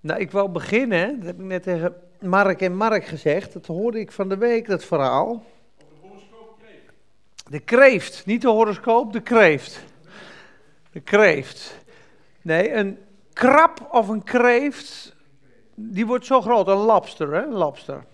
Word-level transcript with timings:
Nou, 0.00 0.20
ik 0.20 0.30
wou 0.30 0.48
beginnen, 0.48 1.16
dat 1.16 1.26
heb 1.26 1.38
ik 1.38 1.44
net 1.44 1.62
tegen 1.62 1.94
Mark 2.20 2.60
en 2.60 2.76
Mark 2.76 3.04
gezegd. 3.04 3.52
Dat 3.52 3.66
hoorde 3.66 4.00
ik 4.00 4.12
van 4.12 4.28
de 4.28 4.36
week, 4.36 4.66
dat 4.66 4.84
verhaal. 4.84 5.44
De 7.48 7.60
kreeft, 7.60 8.26
niet 8.26 8.42
de 8.42 8.48
horoscoop, 8.48 9.12
de 9.12 9.20
kreeft. 9.20 9.84
De 10.92 11.00
kreeft. 11.00 11.78
Nee, 12.42 12.72
een 12.72 12.98
krab 13.32 13.88
of 13.90 14.08
een 14.08 14.22
kreeft, 14.22 15.16
die 15.74 16.06
wordt 16.06 16.26
zo 16.26 16.40
groot, 16.40 16.68
een 16.68 16.76
labster, 16.76 17.34
hè, 17.34 17.42
een 17.42 17.52
labster. 17.52 18.04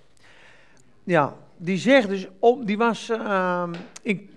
Ja, 1.04 1.34
die 1.56 1.78
zegt 1.78 2.08
dus, 2.08 2.26
om, 2.38 2.64
die 2.64 2.78
was 2.78 3.10
uh, 3.10 3.68
in 4.02 4.30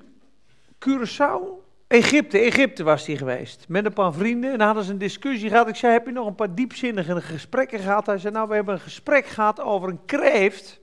Curaçao, 0.85 1.68
Egypte, 1.89 2.37
Egypte 2.37 2.83
was 2.83 3.05
hij 3.05 3.17
geweest. 3.17 3.65
Met 3.67 3.85
een 3.85 3.93
paar 3.93 4.13
vrienden. 4.13 4.51
En 4.51 4.57
dan 4.57 4.65
hadden 4.65 4.83
ze 4.83 4.91
een 4.91 4.97
discussie 4.97 5.49
gehad. 5.49 5.67
Ik 5.67 5.75
zei, 5.75 5.93
heb 5.93 6.05
je 6.05 6.11
nog 6.11 6.27
een 6.27 6.35
paar 6.35 6.55
diepzinnige 6.55 7.21
gesprekken 7.21 7.79
gehad? 7.79 8.05
Hij 8.05 8.17
zei, 8.17 8.33
nou, 8.33 8.47
we 8.47 8.55
hebben 8.55 8.73
een 8.73 8.79
gesprek 8.79 9.25
gehad 9.25 9.59
over 9.59 9.89
een 9.89 10.05
kreeft. 10.05 10.79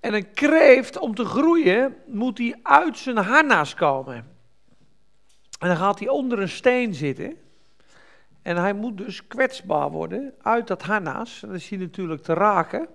En 0.00 0.14
een 0.14 0.32
kreeft, 0.32 0.98
om 0.98 1.14
te 1.14 1.24
groeien, 1.24 1.96
moet 2.06 2.38
hij 2.38 2.58
uit 2.62 2.98
zijn 2.98 3.16
harnas 3.16 3.74
komen. 3.74 4.14
En 5.58 5.68
dan 5.68 5.76
gaat 5.76 5.98
hij 5.98 6.08
onder 6.08 6.38
een 6.38 6.48
steen 6.48 6.94
zitten. 6.94 7.36
En 8.42 8.56
hij 8.56 8.72
moet 8.72 8.96
dus 8.96 9.26
kwetsbaar 9.26 9.90
worden 9.90 10.34
uit 10.42 10.66
dat 10.66 10.82
harnas. 10.82 11.40
Dan 11.40 11.54
is 11.54 11.68
hij 11.68 11.78
natuurlijk 11.78 12.22
te 12.22 12.34
raken. 12.34 12.88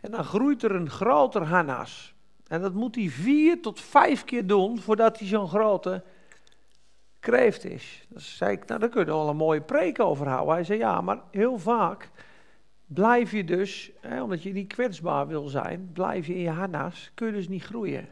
En 0.00 0.10
dan 0.10 0.24
groeit 0.24 0.62
er 0.62 0.74
een 0.74 0.90
groter 0.90 1.42
harnas. 1.42 2.14
En 2.48 2.60
dat 2.60 2.74
moet 2.74 2.94
hij 2.94 3.08
vier 3.08 3.62
tot 3.62 3.80
vijf 3.80 4.24
keer 4.24 4.46
doen 4.46 4.80
voordat 4.80 5.18
hij 5.18 5.28
zo'n 5.28 5.48
grote 5.48 6.02
kreeft 7.24 7.64
is. 7.64 8.06
Dan 8.08 8.20
zei 8.20 8.52
ik, 8.52 8.66
nou 8.66 8.80
daar 8.80 8.88
kunnen 8.88 9.14
we 9.14 9.20
wel 9.20 9.28
een 9.28 9.36
mooie 9.36 9.60
preek 9.60 10.00
over 10.00 10.28
houden. 10.28 10.54
Hij 10.54 10.64
zei, 10.64 10.78
ja, 10.78 11.00
maar 11.00 11.20
heel 11.30 11.58
vaak 11.58 12.10
blijf 12.86 13.30
je 13.30 13.44
dus, 13.44 13.90
hè, 14.00 14.22
omdat 14.22 14.42
je 14.42 14.52
niet 14.52 14.72
kwetsbaar 14.72 15.26
wil 15.26 15.48
zijn, 15.48 15.90
blijf 15.92 16.26
je 16.26 16.34
in 16.34 16.40
je 16.40 16.50
harnas, 16.50 17.10
kun 17.14 17.26
je 17.26 17.32
dus 17.32 17.48
niet 17.48 17.64
groeien. 17.64 18.08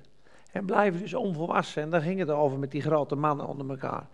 En 0.53 0.67
blijf 0.67 0.95
je 0.95 1.01
dus 1.01 1.15
onvolwassen. 1.15 1.83
En 1.83 1.91
daar 1.91 2.01
ging 2.01 2.19
het 2.19 2.31
over 2.31 2.59
met 2.59 2.71
die 2.71 2.83
grote 2.83 3.15
mannen 3.15 3.47
onder 3.47 3.71
elkaar. 3.71 4.07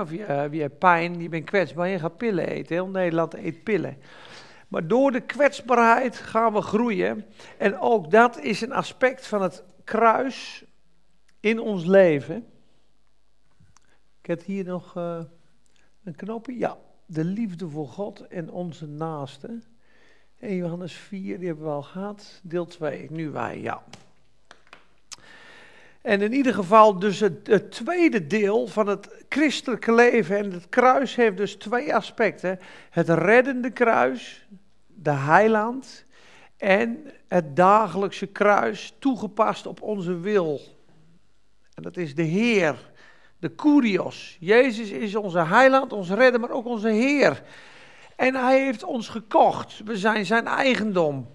of 0.00 0.10
je, 0.10 0.18
uh, 0.18 0.52
je 0.52 0.60
hebt 0.60 0.78
pijn, 0.78 1.22
je 1.22 1.28
bent 1.28 1.44
kwetsbaar, 1.44 1.88
je 1.88 1.98
gaat 1.98 2.16
pillen 2.16 2.48
eten. 2.48 2.74
Heel 2.74 2.88
Nederland 2.88 3.34
eet 3.34 3.62
pillen. 3.62 3.96
Maar 4.68 4.86
door 4.86 5.12
de 5.12 5.20
kwetsbaarheid 5.20 6.16
gaan 6.16 6.52
we 6.52 6.60
groeien. 6.60 7.24
En 7.58 7.78
ook 7.78 8.10
dat 8.10 8.38
is 8.38 8.60
een 8.60 8.72
aspect 8.72 9.26
van 9.26 9.42
het 9.42 9.64
kruis 9.84 10.64
in 11.40 11.60
ons 11.60 11.84
leven. 11.84 12.46
Heb 14.28 14.44
hier 14.44 14.64
nog 14.64 14.96
uh, 14.96 15.20
een 16.04 16.14
knopje. 16.14 16.58
Ja, 16.58 16.76
de 17.06 17.24
liefde 17.24 17.68
voor 17.68 17.88
God 17.88 18.26
en 18.26 18.50
onze 18.50 18.86
naaste. 18.86 19.58
En 20.38 20.54
Johannes 20.54 20.92
4, 20.92 21.38
die 21.38 21.46
hebben 21.46 21.64
we 21.64 21.70
al 21.70 21.82
gehad. 21.82 22.40
Deel 22.42 22.66
2, 22.66 23.06
nu 23.10 23.30
wij, 23.30 23.60
ja. 23.60 23.82
En 26.00 26.20
in 26.20 26.32
ieder 26.32 26.54
geval, 26.54 26.98
dus 26.98 27.20
het, 27.20 27.70
tweede 27.70 28.26
deel 28.26 28.66
van 28.66 28.86
het 28.86 29.24
christelijke 29.28 29.94
leven 29.94 30.36
en 30.38 30.52
het 30.52 30.68
kruis 30.68 31.14
heeft 31.14 31.36
dus 31.36 31.54
twee 31.54 31.94
aspecten. 31.94 32.58
Het 32.90 33.08
reddende 33.08 33.70
kruis, 33.70 34.46
de 34.86 35.10
heiland, 35.10 36.04
en 36.56 37.10
het 37.28 37.56
dagelijkse 37.56 38.26
kruis 38.26 38.94
toegepast 38.98 39.66
op 39.66 39.82
onze 39.82 40.18
wil. 40.18 40.60
En 41.74 41.82
dat 41.82 41.96
is 41.96 42.14
de 42.14 42.22
Heer, 42.22 42.90
de 43.38 43.48
Kurios. 43.48 44.36
Jezus 44.40 44.90
is 44.90 45.14
onze 45.14 45.44
heiland, 45.44 45.92
onze 45.92 46.14
redder, 46.14 46.40
maar 46.40 46.50
ook 46.50 46.66
onze 46.66 46.88
Heer. 46.88 47.42
En 48.16 48.34
hij 48.34 48.64
heeft 48.64 48.84
ons 48.84 49.08
gekocht. 49.08 49.80
We 49.84 49.96
zijn 49.96 50.26
zijn 50.26 50.46
eigendom. 50.46 51.28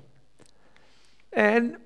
En 1.29 1.77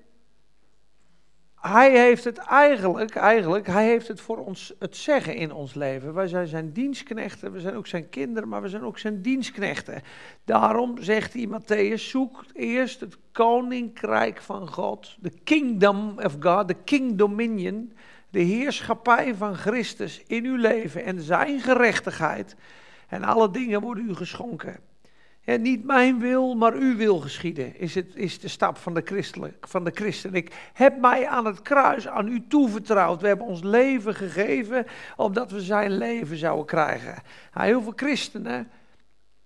hij 1.60 1.98
heeft 2.06 2.24
het 2.24 2.38
eigenlijk, 2.38 3.14
eigenlijk, 3.14 3.66
hij 3.66 3.86
heeft 3.86 4.08
het 4.08 4.20
voor 4.20 4.36
ons 4.36 4.74
het 4.78 4.96
zeggen 4.96 5.34
in 5.34 5.52
ons 5.52 5.74
leven. 5.74 6.14
Wij 6.14 6.26
zijn 6.26 6.46
zijn 6.46 6.72
dienstknechten, 6.72 7.52
we 7.52 7.60
zijn 7.60 7.74
ook 7.74 7.86
zijn 7.86 8.08
kinderen, 8.08 8.48
maar 8.48 8.62
we 8.62 8.68
zijn 8.68 8.82
ook 8.82 8.98
zijn 8.98 9.22
dienstknechten. 9.22 10.02
Daarom 10.44 11.02
zegt 11.02 11.32
hij 11.32 11.48
Matthäus, 11.48 12.02
zoek 12.02 12.44
eerst 12.52 13.00
het 13.00 13.16
koninkrijk 13.32 14.40
van 14.40 14.68
God, 14.68 15.16
de 15.20 15.32
kingdom 15.44 16.18
of 16.18 16.36
God, 16.40 16.68
de 16.68 16.76
king 16.84 17.18
dominion, 17.18 17.92
de 18.30 18.40
heerschappij 18.40 19.34
van 19.34 19.56
Christus 19.56 20.22
in 20.26 20.44
uw 20.44 20.56
leven 20.56 21.04
en 21.04 21.20
zijn 21.20 21.60
gerechtigheid. 21.60 22.56
En 23.08 23.24
alle 23.24 23.50
dingen 23.50 23.80
worden 23.80 24.08
u 24.08 24.14
geschonken. 24.14 24.80
En 25.48 25.62
niet 25.62 25.84
mijn 25.84 26.18
wil, 26.18 26.54
maar 26.54 26.72
uw 26.72 26.96
wil 26.96 27.18
geschieden, 27.18 27.78
is, 27.78 27.94
het, 27.94 28.16
is 28.16 28.40
de 28.40 28.48
stap 28.48 28.76
van 28.76 28.94
de, 28.94 29.02
christelijk, 29.04 29.68
van 29.68 29.84
de 29.84 29.90
christen. 29.94 30.34
Ik 30.34 30.70
heb 30.72 31.00
mij 31.00 31.26
aan 31.26 31.44
het 31.44 31.62
kruis 31.62 32.08
aan 32.08 32.28
u 32.28 32.44
toevertrouwd. 32.48 33.20
We 33.20 33.26
hebben 33.26 33.46
ons 33.46 33.62
leven 33.62 34.14
gegeven, 34.14 34.86
opdat 35.16 35.50
we 35.50 35.60
zijn 35.60 35.90
leven 35.90 36.36
zouden 36.36 36.66
krijgen. 36.66 37.22
heel 37.52 37.82
veel 37.82 37.92
christenen, 37.96 38.70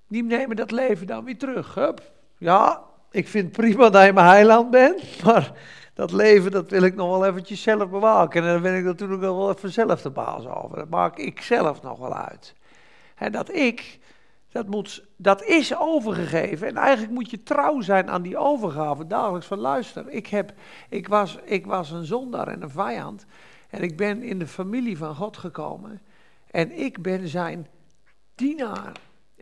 die 0.08 0.24
nemen 0.24 0.56
dat 0.56 0.70
leven 0.70 1.06
dan 1.06 1.24
weer 1.24 1.38
terug. 1.38 1.74
Hup. 1.74 2.12
Ja, 2.38 2.82
ik 3.10 3.28
vind 3.28 3.52
prima 3.52 3.90
dat 3.90 4.04
je 4.04 4.12
mijn 4.12 4.26
heiland 4.26 4.70
bent, 4.70 5.02
maar 5.24 5.52
dat 5.94 6.12
leven 6.12 6.50
dat 6.50 6.70
wil 6.70 6.82
ik 6.82 6.94
nog 6.94 7.08
wel 7.08 7.26
eventjes 7.26 7.62
zelf 7.62 7.90
bewaken. 7.90 8.42
En 8.42 8.48
daar 8.48 8.60
ben 8.60 8.76
ik 8.76 8.84
natuurlijk 8.84 9.20
wel 9.20 9.50
even 9.50 9.72
zelf 9.72 10.02
de 10.02 10.10
baas 10.10 10.46
over. 10.46 10.76
Dat 10.76 10.88
maak 10.88 11.18
ik 11.18 11.40
zelf 11.40 11.82
nog 11.82 11.98
wel 11.98 12.14
uit. 12.14 12.54
En 13.14 13.32
dat 13.32 13.54
ik 13.54 14.00
dat, 14.52 14.66
moet, 14.68 15.04
dat 15.16 15.44
is 15.44 15.76
overgegeven. 15.76 16.68
En 16.68 16.76
eigenlijk 16.76 17.12
moet 17.12 17.30
je 17.30 17.42
trouw 17.42 17.80
zijn 17.80 18.10
aan 18.10 18.22
die 18.22 18.38
overgave. 18.38 19.06
Dagelijks 19.06 19.46
van 19.46 19.58
luister. 19.58 20.08
Ik, 20.08 20.26
heb, 20.26 20.52
ik, 20.88 21.08
was, 21.08 21.38
ik 21.44 21.66
was 21.66 21.90
een 21.90 22.04
zondaar 22.04 22.48
en 22.48 22.62
een 22.62 22.70
vijand. 22.70 23.26
En 23.70 23.82
ik 23.82 23.96
ben 23.96 24.22
in 24.22 24.38
de 24.38 24.46
familie 24.46 24.96
van 24.96 25.14
God 25.14 25.36
gekomen. 25.36 26.00
En 26.50 26.78
ik 26.78 27.02
ben 27.02 27.28
zijn 27.28 27.66
dienaar. 28.34 28.92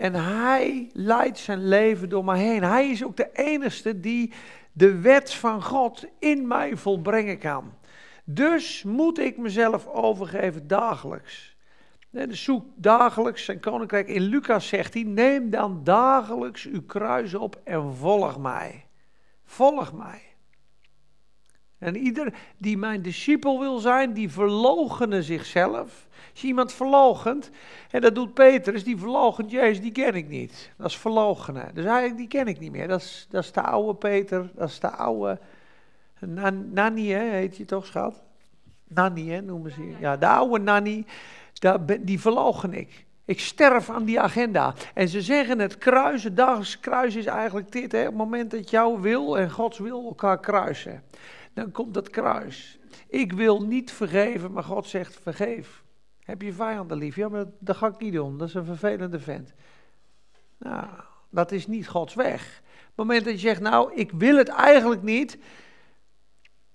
En 0.01 0.15
hij 0.15 0.91
leidt 0.93 1.39
zijn 1.39 1.69
leven 1.69 2.09
door 2.09 2.25
mij 2.25 2.39
heen. 2.39 2.63
Hij 2.63 2.91
is 2.91 3.05
ook 3.05 3.17
de 3.17 3.31
enige 3.33 4.01
die 4.01 4.33
de 4.73 5.01
wet 5.01 5.33
van 5.33 5.63
God 5.63 6.07
in 6.19 6.47
mij 6.47 6.77
volbrengen 6.77 7.39
kan. 7.39 7.73
Dus 8.25 8.83
moet 8.83 9.19
ik 9.19 9.37
mezelf 9.39 9.87
overgeven 9.87 10.67
dagelijks. 10.67 11.57
Nee, 12.11 12.35
zoek 12.35 12.65
dagelijks 12.75 13.45
zijn 13.45 13.61
koninkrijk. 13.61 14.09
In 14.09 14.23
Lucas 14.23 14.69
zegt 14.69 14.95
hij: 14.95 15.03
Neem 15.03 15.51
dan 15.51 15.81
dagelijks 15.85 16.65
uw 16.65 16.83
kruis 16.83 17.35
op 17.35 17.61
en 17.65 17.95
volg 17.95 18.39
mij. 18.39 18.87
Volg 19.45 19.93
mij. 19.93 20.23
En 21.81 21.97
ieder 21.97 22.35
die 22.59 22.79
mijn 22.79 23.03
discipel 23.03 23.61
wil 23.61 23.79
zijn, 23.79 24.13
die 24.13 24.31
verloochenen 24.31 25.23
zichzelf. 25.23 26.09
Als 26.31 26.41
je 26.41 26.47
iemand 26.47 26.73
verloochent, 26.73 27.51
en 27.91 28.01
dat 28.01 28.15
doet 28.15 28.35
Petrus, 28.35 28.85
die 28.85 28.97
verloochent 28.97 29.51
Jezus, 29.51 29.81
die 29.81 29.93
ken 29.93 30.15
ik 30.15 30.29
niet. 30.29 30.73
Dat 30.77 30.87
is 30.87 30.97
verloochenen. 30.97 31.71
Dus 31.75 31.85
eigenlijk, 31.85 32.17
die 32.17 32.29
ken 32.29 32.47
ik 32.47 32.59
niet 32.59 32.73
meer. 32.73 32.89
Dat 32.89 33.01
is, 33.01 33.27
dat 33.31 33.45
is 33.45 33.53
de 33.53 33.63
oude 33.63 33.95
Peter, 33.95 34.51
dat 34.55 34.69
is 34.69 34.81
de 34.81 34.91
oude 34.91 35.39
Nanny, 36.73 37.07
hè, 37.07 37.31
heet 37.31 37.57
je 37.57 37.65
toch, 37.65 37.87
schat? 37.87 38.23
Nanny, 38.89 39.29
hè, 39.29 39.41
noemen 39.41 39.71
ze. 39.71 39.95
Ja, 40.01 40.17
de 40.17 40.27
oude 40.27 40.65
Nanny 40.65 41.05
die 42.01 42.21
verlogen 42.21 42.75
ik. 42.75 43.07
Ik 43.25 43.41
sterf 43.41 43.91
aan 43.91 44.05
die 44.05 44.21
agenda. 44.21 44.75
En 44.95 45.09
ze 45.09 45.23
zeggen 45.23 45.59
het 45.59 45.79
kruis, 45.79 46.25
het 46.25 46.37
dagelijks 46.37 46.81
kruis 46.81 47.17
is 47.17 47.27
eigenlijk 47.27 47.73
dit. 47.73 47.93
Hè? 47.93 48.01
Op 48.01 48.07
het 48.07 48.15
moment 48.15 48.51
dat 48.51 48.71
jouw 48.71 49.01
wil 49.01 49.39
en 49.39 49.51
Gods 49.51 49.79
wil 49.79 50.05
elkaar 50.05 50.41
kruisen. 50.41 51.03
Dan 51.61 51.71
komt 51.71 51.95
dat 51.95 52.11
kruis. 52.11 52.79
Ik 53.09 53.33
wil 53.33 53.63
niet 53.63 53.93
vergeven, 53.93 54.53
maar 54.53 54.63
God 54.63 54.87
zegt 54.87 55.19
vergeef. 55.23 55.83
Heb 56.19 56.43
je 56.43 56.53
vijanden 56.53 56.97
lief? 56.97 57.17
Ja, 57.17 57.29
maar 57.29 57.45
dat 57.59 57.77
ga 57.77 57.87
ik 57.87 57.99
niet 57.99 58.13
doen. 58.13 58.39
Dat 58.39 58.49
is 58.49 58.55
een 58.55 58.65
vervelende 58.65 59.21
vent. 59.21 59.55
Nou, 60.59 60.87
dat 61.31 61.53
is 61.53 61.67
niet 61.67 61.89
Gods 61.89 62.15
weg. 62.15 62.63
Op 62.63 62.87
het 62.87 62.97
moment 62.97 63.25
dat 63.25 63.33
je 63.33 63.39
zegt, 63.39 63.61
nou, 63.61 63.95
ik 63.95 64.11
wil 64.11 64.37
het 64.37 64.49
eigenlijk 64.49 65.03
niet. 65.03 65.39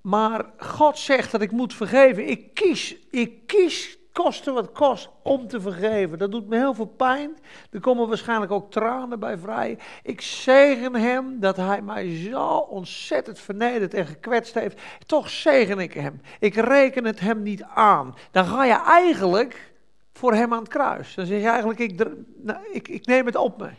Maar 0.01 0.45
God 0.57 0.97
zegt 0.97 1.31
dat 1.31 1.41
ik 1.41 1.51
moet 1.51 1.73
vergeven. 1.73 2.27
Ik 2.27 2.53
kies, 2.53 2.95
ik 3.09 3.47
kies 3.47 3.97
koste 4.23 4.51
wat 4.51 4.71
kost 4.71 5.09
om 5.21 5.47
te 5.47 5.61
vergeven. 5.61 6.17
Dat 6.17 6.31
doet 6.31 6.47
me 6.47 6.57
heel 6.57 6.73
veel 6.73 6.85
pijn. 6.85 7.37
Er 7.71 7.79
komen 7.79 8.07
waarschijnlijk 8.07 8.51
ook 8.51 8.71
tranen 8.71 9.19
bij 9.19 9.37
vrij. 9.37 9.77
Ik 10.03 10.21
zegen 10.21 10.95
hem 10.95 11.39
dat 11.39 11.55
hij 11.55 11.81
mij 11.81 12.17
zo 12.17 12.47
ontzettend 12.57 13.39
vernederd 13.39 13.93
en 13.93 14.05
gekwetst 14.05 14.53
heeft. 14.53 14.81
Toch 15.05 15.29
zegen 15.29 15.79
ik 15.79 15.93
hem. 15.93 16.21
Ik 16.39 16.55
reken 16.55 17.05
het 17.05 17.19
hem 17.19 17.41
niet 17.41 17.63
aan. 17.63 18.15
Dan 18.31 18.45
ga 18.45 18.65
je 18.65 18.81
eigenlijk 18.83 19.73
voor 20.13 20.33
hem 20.33 20.53
aan 20.53 20.59
het 20.59 20.67
kruis. 20.67 21.15
Dan 21.15 21.25
zeg 21.25 21.41
je 21.41 21.47
eigenlijk, 21.47 21.79
ik, 21.79 22.05
nou, 22.35 22.59
ik, 22.71 22.87
ik 22.87 23.05
neem 23.05 23.25
het 23.25 23.35
op 23.35 23.57
me. 23.57 23.69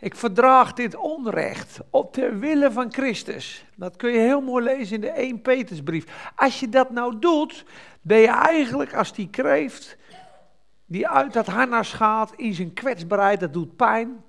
Ik 0.00 0.14
verdraag 0.14 0.72
dit 0.72 0.96
onrecht 0.96 1.78
op 1.90 2.12
ter 2.12 2.38
wille 2.38 2.72
van 2.72 2.92
Christus. 2.92 3.64
Dat 3.74 3.96
kun 3.96 4.12
je 4.12 4.18
heel 4.18 4.40
mooi 4.40 4.64
lezen 4.64 4.94
in 4.94 5.00
de 5.00 5.10
1 5.10 5.42
Petersbrief. 5.42 6.30
Als 6.36 6.60
je 6.60 6.68
dat 6.68 6.90
nou 6.90 7.18
doet, 7.18 7.64
ben 8.00 8.18
je 8.18 8.28
eigenlijk 8.28 8.94
als 8.94 9.12
die 9.12 9.30
kreeft 9.30 9.96
die 10.86 11.08
uit 11.08 11.32
dat 11.32 11.46
harnas 11.46 11.92
gaat 11.92 12.32
in 12.36 12.54
zijn 12.54 12.72
kwetsbaarheid, 12.72 13.40
dat 13.40 13.52
doet 13.52 13.76
pijn. 13.76 14.24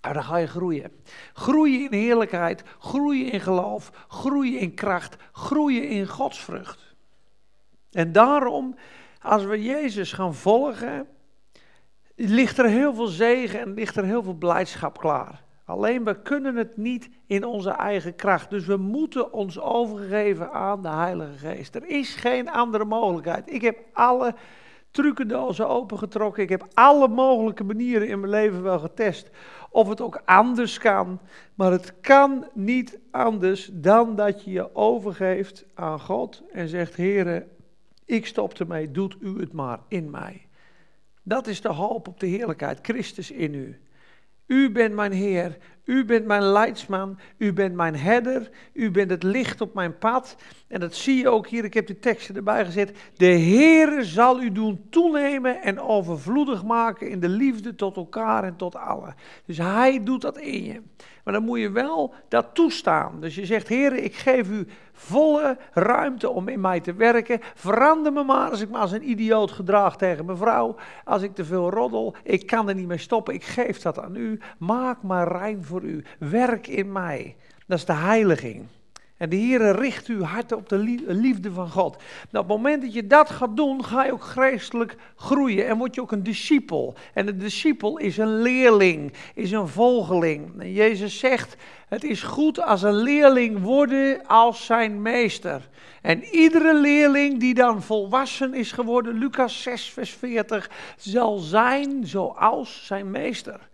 En 0.00 0.12
dan 0.12 0.24
ga 0.24 0.36
je 0.36 0.46
groeien. 0.46 0.92
Groeien 1.32 1.90
in 1.90 1.98
heerlijkheid, 1.98 2.62
groeien 2.78 3.32
in 3.32 3.40
geloof, 3.40 3.90
groeien 4.08 4.58
in 4.58 4.74
kracht, 4.74 5.16
groeien 5.32 5.88
in 5.88 6.06
godsvrucht. 6.06 6.96
En 7.90 8.12
daarom, 8.12 8.76
als 9.20 9.44
we 9.44 9.62
Jezus 9.62 10.12
gaan 10.12 10.34
volgen, 10.34 11.06
ligt 12.14 12.58
er 12.58 12.68
heel 12.68 12.94
veel 12.94 13.06
zegen 13.06 13.60
en 13.60 13.74
ligt 13.74 13.96
er 13.96 14.04
heel 14.04 14.22
veel 14.22 14.34
blijdschap 14.34 14.98
klaar. 14.98 15.43
Alleen 15.64 16.04
we 16.04 16.22
kunnen 16.22 16.56
het 16.56 16.76
niet 16.76 17.10
in 17.26 17.44
onze 17.44 17.70
eigen 17.70 18.16
kracht. 18.16 18.50
Dus 18.50 18.66
we 18.66 18.76
moeten 18.76 19.32
ons 19.32 19.60
overgeven 19.60 20.52
aan 20.52 20.82
de 20.82 20.88
Heilige 20.88 21.38
Geest. 21.38 21.74
Er 21.74 21.86
is 21.86 22.14
geen 22.14 22.50
andere 22.50 22.84
mogelijkheid. 22.84 23.52
Ik 23.52 23.62
heb 23.62 23.78
alle 23.92 24.34
trucendozen 24.90 25.68
opengetrokken. 25.68 26.42
Ik 26.42 26.48
heb 26.48 26.66
alle 26.74 27.08
mogelijke 27.08 27.64
manieren 27.64 28.08
in 28.08 28.20
mijn 28.20 28.32
leven 28.32 28.62
wel 28.62 28.78
getest. 28.78 29.30
Of 29.70 29.88
het 29.88 30.00
ook 30.00 30.22
anders 30.24 30.78
kan. 30.78 31.20
Maar 31.54 31.70
het 31.70 32.00
kan 32.00 32.46
niet 32.52 33.00
anders 33.10 33.70
dan 33.72 34.16
dat 34.16 34.44
je 34.44 34.50
je 34.50 34.74
overgeeft 34.74 35.66
aan 35.74 36.00
God 36.00 36.42
en 36.52 36.68
zegt: 36.68 36.96
Heere, 36.96 37.46
ik 38.04 38.26
stop 38.26 38.52
ermee, 38.52 38.90
doet 38.90 39.16
u 39.20 39.40
het 39.40 39.52
maar 39.52 39.78
in 39.88 40.10
mij. 40.10 40.46
Dat 41.22 41.46
is 41.46 41.60
de 41.60 41.72
hoop 41.72 42.08
op 42.08 42.20
de 42.20 42.26
heerlijkheid, 42.26 42.78
Christus 42.82 43.30
in 43.30 43.54
u. 43.54 43.80
U 44.46 44.70
bent 44.70 44.94
mijn 44.94 45.12
Heer, 45.12 45.56
u 45.84 46.04
bent 46.04 46.26
mijn 46.26 46.42
leidsman, 46.42 47.18
u 47.36 47.52
bent 47.52 47.74
mijn 47.74 47.96
herder, 47.96 48.50
u 48.72 48.90
bent 48.90 49.10
het 49.10 49.22
licht 49.22 49.60
op 49.60 49.74
mijn 49.74 49.98
pad. 49.98 50.36
En 50.68 50.80
dat 50.80 50.94
zie 50.94 51.16
je 51.16 51.28
ook 51.28 51.46
hier, 51.46 51.64
ik 51.64 51.74
heb 51.74 51.86
de 51.86 51.98
teksten 51.98 52.36
erbij 52.36 52.64
gezet. 52.64 52.92
De 53.16 53.26
Heer 53.26 54.04
zal 54.04 54.42
u 54.42 54.52
doen 54.52 54.86
toenemen 54.90 55.62
en 55.62 55.80
overvloedig 55.80 56.64
maken 56.64 57.08
in 57.08 57.20
de 57.20 57.28
liefde 57.28 57.74
tot 57.74 57.96
elkaar 57.96 58.44
en 58.44 58.56
tot 58.56 58.76
allen. 58.76 59.14
Dus 59.46 59.58
Hij 59.58 60.02
doet 60.04 60.20
dat 60.20 60.38
in 60.38 60.64
je. 60.64 60.82
Maar 61.24 61.34
dan 61.34 61.44
moet 61.44 61.58
je 61.58 61.70
wel 61.70 62.14
dat 62.28 62.54
toestaan. 62.54 63.20
Dus 63.20 63.34
je 63.34 63.46
zegt, 63.46 63.68
Heer, 63.68 63.92
ik 63.92 64.14
geef 64.14 64.50
u 64.50 64.66
volle 64.92 65.56
ruimte 65.72 66.30
om 66.30 66.48
in 66.48 66.60
mij 66.60 66.80
te 66.80 66.94
werken. 66.94 67.40
Verander 67.54 68.12
me 68.12 68.24
maar 68.24 68.50
als 68.50 68.60
ik 68.60 68.70
me 68.70 68.78
als 68.78 68.92
een 68.92 69.10
idioot 69.10 69.50
gedraag 69.50 69.96
tegen 69.96 70.24
mijn 70.24 70.38
vrouw. 70.38 70.76
Als 71.04 71.22
ik 71.22 71.34
te 71.34 71.44
veel 71.44 71.70
roddel, 71.70 72.14
ik 72.22 72.46
kan 72.46 72.68
er 72.68 72.74
niet 72.74 72.86
mee 72.86 72.98
stoppen. 72.98 73.34
Ik 73.34 73.44
geef 73.44 73.80
dat 73.80 74.00
aan 74.00 74.16
u. 74.16 74.40
Maak 74.58 75.02
maar 75.02 75.28
rein 75.28 75.64
voor 75.64 75.73
u. 75.82 76.04
Werk 76.18 76.66
in 76.66 76.92
mij. 76.92 77.36
Dat 77.66 77.78
is 77.78 77.84
de 77.84 77.92
heiliging. 77.92 78.66
En 79.16 79.28
de 79.28 79.36
Heer 79.36 79.76
richt 79.76 80.06
uw 80.06 80.22
hart 80.22 80.52
op 80.52 80.68
de 80.68 80.78
liefde 81.06 81.52
van 81.52 81.70
God. 81.70 81.96
Nou, 82.30 82.44
op 82.44 82.50
het 82.50 82.56
moment 82.56 82.82
dat 82.82 82.94
je 82.94 83.06
dat 83.06 83.30
gaat 83.30 83.56
doen, 83.56 83.84
ga 83.84 84.04
je 84.04 84.12
ook 84.12 84.24
geestelijk 84.24 84.96
groeien 85.16 85.66
en 85.66 85.76
word 85.76 85.94
je 85.94 86.00
ook 86.00 86.12
een 86.12 86.22
discipel. 86.22 86.94
En 87.12 87.28
een 87.28 87.38
discipel 87.38 87.98
is 87.98 88.16
een 88.16 88.42
leerling, 88.42 89.12
is 89.34 89.50
een 89.50 89.68
volgeling. 89.68 90.60
En 90.60 90.72
Jezus 90.72 91.18
zegt, 91.18 91.56
het 91.88 92.04
is 92.04 92.22
goed 92.22 92.60
als 92.60 92.82
een 92.82 92.96
leerling 92.96 93.60
worden 93.60 94.26
als 94.26 94.64
zijn 94.64 95.02
meester. 95.02 95.68
En 96.02 96.24
iedere 96.24 96.74
leerling 96.74 97.40
die 97.40 97.54
dan 97.54 97.82
volwassen 97.82 98.54
is 98.54 98.72
geworden, 98.72 99.18
Lucas 99.18 99.62
6, 99.62 99.90
vers 99.90 100.10
40, 100.10 100.70
zal 100.96 101.38
zijn 101.38 102.06
zoals 102.06 102.86
zijn 102.86 103.10
meester. 103.10 103.68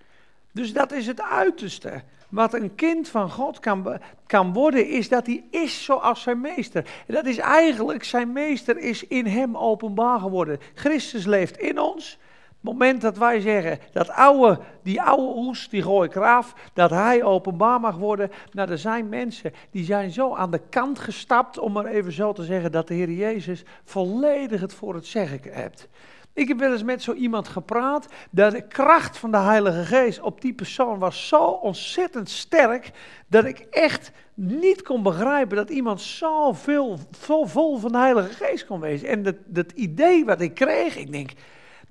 Dus 0.52 0.73
dat 0.73 0.93
is 0.93 1.06
het 1.06 1.23
uiterste. 1.23 2.02
Wat 2.29 2.55
een 2.55 2.75
kind 2.75 3.08
van 3.08 3.31
God 3.31 3.61
kan, 3.61 3.99
kan 4.26 4.52
worden, 4.52 4.88
is 4.88 5.08
dat 5.08 5.26
hij 5.26 5.44
is 5.50 5.85
zoals 5.85 6.23
zijn 6.23 6.41
meester. 6.41 6.85
En 7.06 7.14
dat 7.14 7.26
is 7.26 7.38
eigenlijk, 7.38 8.05
zijn 8.05 8.32
meester 8.32 8.79
is 8.79 9.06
in 9.06 9.26
hem 9.26 9.56
openbaar 9.56 10.20
geworden. 10.20 10.58
Christus 10.75 11.26
leeft 11.26 11.58
in 11.58 11.79
ons. 11.81 12.19
Het 12.61 12.73
moment 12.73 13.00
dat 13.00 13.19
wij 13.19 13.41
zeggen, 13.41 13.79
dat 13.93 14.11
oude, 14.11 14.58
die 14.82 15.02
oude 15.02 15.38
oes, 15.38 15.69
die 15.69 15.82
gooi 15.82 16.08
ik 16.08 16.14
eraf, 16.14 16.55
dat 16.73 16.91
hij 16.91 17.23
openbaar 17.23 17.81
mag 17.81 17.97
worden. 17.97 18.31
Nou, 18.52 18.70
er 18.70 18.79
zijn 18.79 19.08
mensen 19.08 19.52
die 19.70 19.85
zijn 19.85 20.11
zo 20.11 20.35
aan 20.35 20.50
de 20.50 20.61
kant 20.70 20.99
gestapt, 20.99 21.58
om 21.58 21.73
maar 21.73 21.85
even 21.85 22.12
zo 22.12 22.32
te 22.32 22.44
zeggen, 22.44 22.73
dat 22.73 22.88
de 22.88 22.94
Heer 22.94 23.11
Jezus 23.11 23.64
volledig 23.85 24.61
het 24.61 24.75
voor 24.75 24.94
het 24.94 25.06
zeggen 25.06 25.41
hebt. 25.44 25.88
Ik 26.32 26.48
heb 26.48 26.58
wel 26.58 26.72
eens 26.72 26.82
met 26.82 27.02
zo 27.02 27.12
iemand 27.12 27.48
gepraat, 27.48 28.06
dat 28.30 28.52
de 28.52 28.66
kracht 28.66 29.18
van 29.18 29.30
de 29.30 29.36
Heilige 29.36 29.84
Geest 29.84 30.20
op 30.20 30.40
die 30.40 30.52
persoon 30.52 30.98
was 30.98 31.28
zo 31.28 31.44
ontzettend 31.44 32.30
sterk, 32.30 32.90
dat 33.26 33.44
ik 33.44 33.58
echt 33.70 34.12
niet 34.34 34.82
kon 34.82 35.02
begrijpen 35.02 35.56
dat 35.56 35.70
iemand 35.70 36.00
zo, 36.00 36.52
veel, 36.52 36.98
zo 37.24 37.44
vol 37.44 37.78
van 37.78 37.92
de 37.92 37.98
Heilige 37.98 38.44
Geest 38.44 38.66
kon 38.66 38.80
wezen. 38.80 39.08
En 39.08 39.22
dat, 39.22 39.36
dat 39.46 39.72
idee 39.72 40.24
wat 40.24 40.40
ik 40.40 40.54
kreeg, 40.54 40.96
ik 40.96 41.12
denk, 41.12 41.30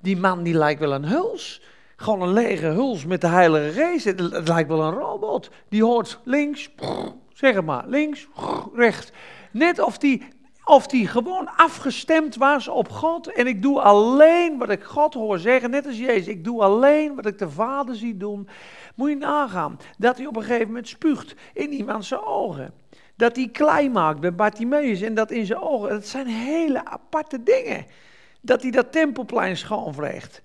die 0.01 0.17
man 0.17 0.43
die 0.43 0.53
lijkt 0.53 0.79
wel 0.79 0.93
een 0.93 1.05
huls. 1.05 1.61
Gewoon 1.95 2.21
een 2.21 2.33
lege 2.33 2.65
huls 2.65 3.05
met 3.05 3.21
de 3.21 3.27
Heilige 3.27 3.81
Geest. 3.81 4.05
Het, 4.05 4.47
lijkt 4.47 4.69
wel 4.69 4.83
een 4.83 4.93
robot. 4.93 5.49
Die 5.69 5.83
hoort 5.83 6.19
links, 6.23 6.69
zeg 7.33 7.55
het 7.55 7.65
maar, 7.65 7.83
links, 7.87 8.27
rechts. 8.73 9.11
Net 9.51 9.79
of 9.79 9.97
die 9.97 10.27
of 10.69 10.87
die 10.87 11.07
gewoon 11.07 11.49
afgestemd 11.55 12.35
was 12.35 12.67
op 12.67 12.89
God. 12.89 13.27
En 13.27 13.47
ik 13.47 13.61
doe 13.61 13.81
alleen 13.81 14.57
wat 14.57 14.69
ik 14.69 14.83
God 14.83 15.13
hoor 15.13 15.39
zeggen, 15.39 15.69
net 15.69 15.85
als 15.85 15.97
Jezus. 15.97 16.27
Ik 16.27 16.43
doe 16.43 16.61
alleen 16.61 17.15
wat 17.15 17.25
ik 17.25 17.37
de 17.37 17.49
Vader 17.49 17.95
zie 17.95 18.17
doen. 18.17 18.47
Moet 18.95 19.09
je 19.09 19.15
nagaan 19.15 19.79
dat 19.97 20.17
hij 20.17 20.25
op 20.25 20.35
een 20.35 20.43
gegeven 20.43 20.67
moment 20.67 20.87
spuugt 20.87 21.35
in 21.53 21.71
iemands 21.71 22.07
zijn 22.07 22.21
ogen. 22.21 22.73
Dat 23.15 23.35
hij 23.35 23.49
klei 23.51 23.89
maakt 23.89 24.19
bij 24.19 24.35
Bartimeus 24.35 25.01
en 25.01 25.13
dat 25.13 25.31
in 25.31 25.45
zijn 25.45 25.59
ogen. 25.59 25.89
Dat 25.89 26.07
zijn 26.07 26.27
hele 26.27 26.85
aparte 26.85 27.43
dingen. 27.43 27.85
Dat 28.41 28.61
hij 28.61 28.71
dat 28.71 28.91
tempelplein 28.91 29.57
schoonvreegt. 29.57 30.41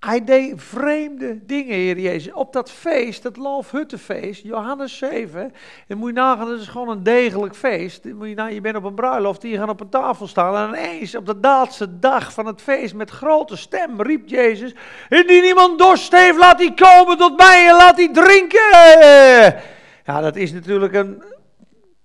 Hij 0.00 0.24
deed 0.24 0.52
vreemde 0.56 1.46
dingen, 1.46 1.74
Heer 1.74 1.98
Jezus. 1.98 2.32
Op 2.32 2.52
dat 2.52 2.70
feest, 2.70 3.22
dat 3.22 3.36
Loofhuttenfeest, 3.36 4.42
Johannes 4.42 4.98
7. 4.98 5.52
En 5.86 5.98
moet 5.98 6.08
je 6.08 6.14
nagaan, 6.14 6.48
dat 6.48 6.60
is 6.60 6.68
gewoon 6.68 6.88
een 6.88 7.02
degelijk 7.02 7.54
feest. 7.54 8.04
Moet 8.04 8.28
je, 8.28 8.34
nou, 8.34 8.50
je 8.50 8.60
bent 8.60 8.76
op 8.76 8.84
een 8.84 8.94
bruiloft, 8.94 9.40
die 9.40 9.56
gaan 9.56 9.68
op 9.68 9.80
een 9.80 9.88
tafel 9.88 10.26
staan. 10.26 10.56
En 10.56 10.68
ineens, 10.68 11.14
op 11.14 11.26
de 11.26 11.38
laatste 11.40 11.98
dag 11.98 12.32
van 12.32 12.46
het 12.46 12.62
feest, 12.62 12.94
met 12.94 13.10
grote 13.10 13.56
stem, 13.56 14.02
riep 14.02 14.28
Jezus: 14.28 14.74
Indien 15.08 15.44
iemand 15.44 15.78
dorst 15.78 16.12
heeft, 16.12 16.38
laat 16.38 16.58
die 16.58 16.74
komen 16.74 17.16
tot 17.16 17.36
mij 17.36 17.68
en 17.68 17.76
laat 17.76 17.96
die 17.96 18.10
drinken. 18.10 18.70
Ja, 20.04 20.20
dat 20.20 20.36
is 20.36 20.52
natuurlijk 20.52 20.94
een 20.94 21.22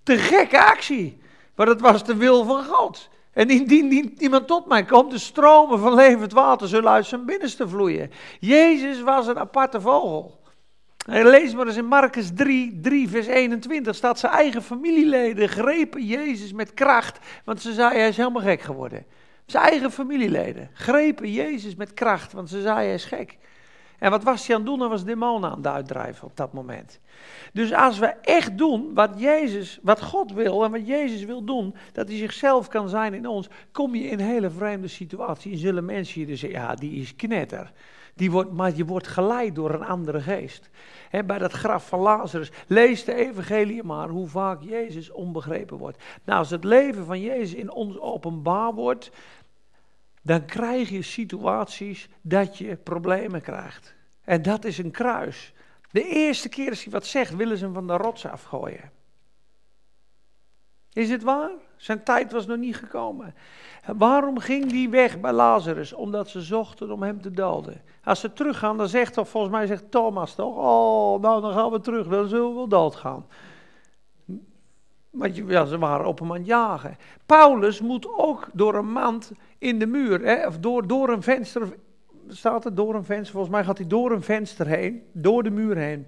te 0.04 0.18
gekke 0.18 0.64
actie. 0.64 1.22
Maar 1.56 1.66
dat 1.66 1.82
was 1.82 2.04
de 2.04 2.16
wil 2.16 2.46
van 2.46 2.66
God. 2.66 3.10
En 3.34 3.50
indien 3.50 4.14
iemand 4.18 4.48
tot 4.48 4.66
mij 4.66 4.84
komt, 4.84 5.12
de 5.12 5.18
stromen 5.18 5.80
van 5.80 5.94
levend 5.94 6.32
water 6.32 6.68
zullen 6.68 6.92
uit 6.92 7.06
zijn 7.06 7.26
binnenste 7.26 7.68
vloeien. 7.68 8.12
Jezus 8.40 9.02
was 9.02 9.28
een 9.28 9.40
aparte 9.40 9.82
vogel. 9.82 10.42
En 11.06 11.28
lees 11.28 11.54
maar 11.54 11.68
eens 11.68 11.76
in 11.76 11.86
Marcus 11.86 12.32
3, 12.36 12.80
3, 12.82 13.10
vers 13.10 13.28
21, 13.28 13.96
staat 13.96 14.20
zijn 14.20 14.32
eigen 14.32 14.62
familieleden 14.62 15.50
grepen 15.50 16.06
Jezus 16.06 16.54
met 16.54 16.74
kracht, 16.74 17.20
want 17.46 17.62
ze 17.62 17.74
zeiden 17.74 18.00
hij 18.00 18.08
is 18.08 18.18
helemaal 18.18 18.42
gek 18.42 18.62
geworden. 18.62 19.06
Zijn 19.46 19.64
eigen 19.64 19.92
familieleden 19.92 20.70
grepen 20.74 21.32
Jezus 21.32 21.76
met 21.76 21.94
kracht, 21.94 22.34
want 22.34 22.50
ze 22.50 22.62
zeiden 22.62 22.84
hij 22.84 22.94
is 22.94 23.06
gek. 23.06 23.38
En 24.04 24.10
wat 24.10 24.24
was 24.24 24.48
hij 24.48 24.56
aan 24.56 24.62
het 24.62 24.70
doen? 24.70 24.80
Hij 24.80 24.90
was 24.90 25.04
demonen 25.04 25.50
aan 25.50 25.58
het 25.58 25.68
uitdrijven 25.68 26.28
op 26.28 26.38
dat 26.38 26.54
moment. 26.54 27.00
Dus 27.54 27.74
als 27.74 28.00
we 28.00 28.06
echt 28.06 28.58
doen 28.58 28.94
wat 28.94 29.10
Jezus, 29.18 29.80
wat 29.82 30.02
God 30.02 30.32
wil 30.32 30.64
en 30.64 30.72
wat 30.72 30.88
Jezus 30.88 31.24
wil 31.24 31.44
doen, 31.44 31.76
dat 31.92 32.08
hij 32.08 32.18
zichzelf 32.18 32.68
kan 32.68 32.90
zijn 32.90 33.14
in 33.14 33.28
ons, 33.28 33.48
kom 33.72 33.96
je 33.96 34.04
in 34.04 34.20
een 34.20 34.26
hele 34.26 34.50
vreemde 34.50 34.88
situatie. 34.88 35.52
En 35.52 35.58
zullen 35.58 35.86
mensen 35.86 36.26
hier 36.26 36.38
zeggen, 36.38 36.60
ja, 36.60 36.76
die 36.76 37.02
is 37.02 37.16
knetter. 37.16 37.72
Die 38.16 38.32
wordt, 38.32 38.52
maar 38.52 38.76
je 38.76 38.86
wordt 38.86 39.08
geleid 39.08 39.56
door 39.56 39.74
een 39.74 39.86
andere 39.86 40.22
geest. 40.22 40.70
bij 41.26 41.38
dat 41.38 41.52
graf 41.52 41.88
van 41.88 42.00
Lazarus, 42.00 42.52
lees 42.68 43.04
de 43.04 43.14
evangelie 43.14 43.84
maar 43.84 44.10
hoe 44.10 44.28
vaak 44.28 44.62
Jezus 44.62 45.12
onbegrepen 45.12 45.78
wordt. 45.78 46.04
Nou, 46.24 46.40
als 46.40 46.50
het 46.50 46.64
leven 46.64 47.06
van 47.06 47.22
Jezus 47.22 47.54
in 47.54 47.72
ons 47.72 48.00
openbaar 48.00 48.74
wordt, 48.74 49.12
dan 50.24 50.46
krijg 50.46 50.90
je 50.90 51.02
situaties 51.02 52.10
dat 52.22 52.58
je 52.58 52.76
problemen 52.76 53.42
krijgt. 53.42 53.96
En 54.24 54.42
dat 54.42 54.66
is 54.66 54.78
een 54.78 54.92
kruis. 54.92 55.54
De 55.92 56.04
eerste 56.04 56.50
keer 56.50 56.70
als 56.70 56.84
hij 56.84 56.92
wat 56.92 57.06
zegt, 57.06 57.36
willen 57.36 57.58
ze 57.58 57.64
hem 57.64 57.74
van 57.74 57.88
de 57.88 57.98
rots 57.98 58.26
afgooien. 58.26 58.92
Is 60.94 61.10
het 61.10 61.24
waar? 61.24 61.52
Zijn 61.76 62.04
tijd 62.04 62.32
was 62.32 62.46
nog 62.46 62.58
niet 62.58 62.76
gekomen. 62.76 63.36
Waarom 63.98 64.40
ging 64.40 64.70
die 64.70 64.90
weg 64.90 65.20
bij 65.20 65.32
Lazarus? 65.32 65.94
Omdat 65.94 66.30
ze 66.30 66.42
zochten 66.42 66.92
om 66.92 67.04
hem 67.04 67.22
te 67.22 67.32
doden. 67.32 67.82
Als 68.04 68.20
ze 68.20 68.34
teruggaan, 68.34 68.78
dan 68.78 68.88
zegt 68.88 69.14
toch, 69.14 69.30
volgens 69.30 69.54
mij 69.54 69.66
zegt 69.66 69.92
Thomas 69.92 70.36
toch, 70.36 70.56
oh, 70.56 71.22
nou 71.22 71.42
dan 71.42 71.54
gaan 71.54 71.72
we 71.72 71.80
terug, 71.80 72.08
dan 72.08 72.28
zullen 72.28 72.50
we 72.50 72.56
wel 72.56 72.68
doodgaan. 72.68 73.26
Want 75.14 75.36
ze 75.36 75.78
waren 75.78 76.06
op 76.06 76.20
hem 76.20 76.32
aan 76.32 76.38
het 76.38 76.46
jagen. 76.46 76.98
Paulus 77.26 77.82
moet 77.82 78.08
ook 78.18 78.50
door 78.54 78.76
een 78.76 78.92
mand 78.92 79.32
in 79.58 79.80
de 79.80 79.86
muur, 79.86 80.22
hè, 80.22 80.48
of 80.48 80.58
door, 80.58 80.88
door 80.88 81.10
een 81.10 81.22
venster, 81.22 81.74
staat 82.28 82.64
het 82.64 82.76
door 82.76 82.96
een 82.96 83.04
venster, 83.04 83.32
volgens 83.32 83.54
mij 83.54 83.64
gaat 83.64 83.78
hij 83.78 83.88
door 83.88 84.12
een 84.12 84.22
venster 84.22 84.68
heen, 84.68 85.04
door 85.12 85.44
de 85.44 85.52
muur 85.52 85.78
heen. 85.78 86.08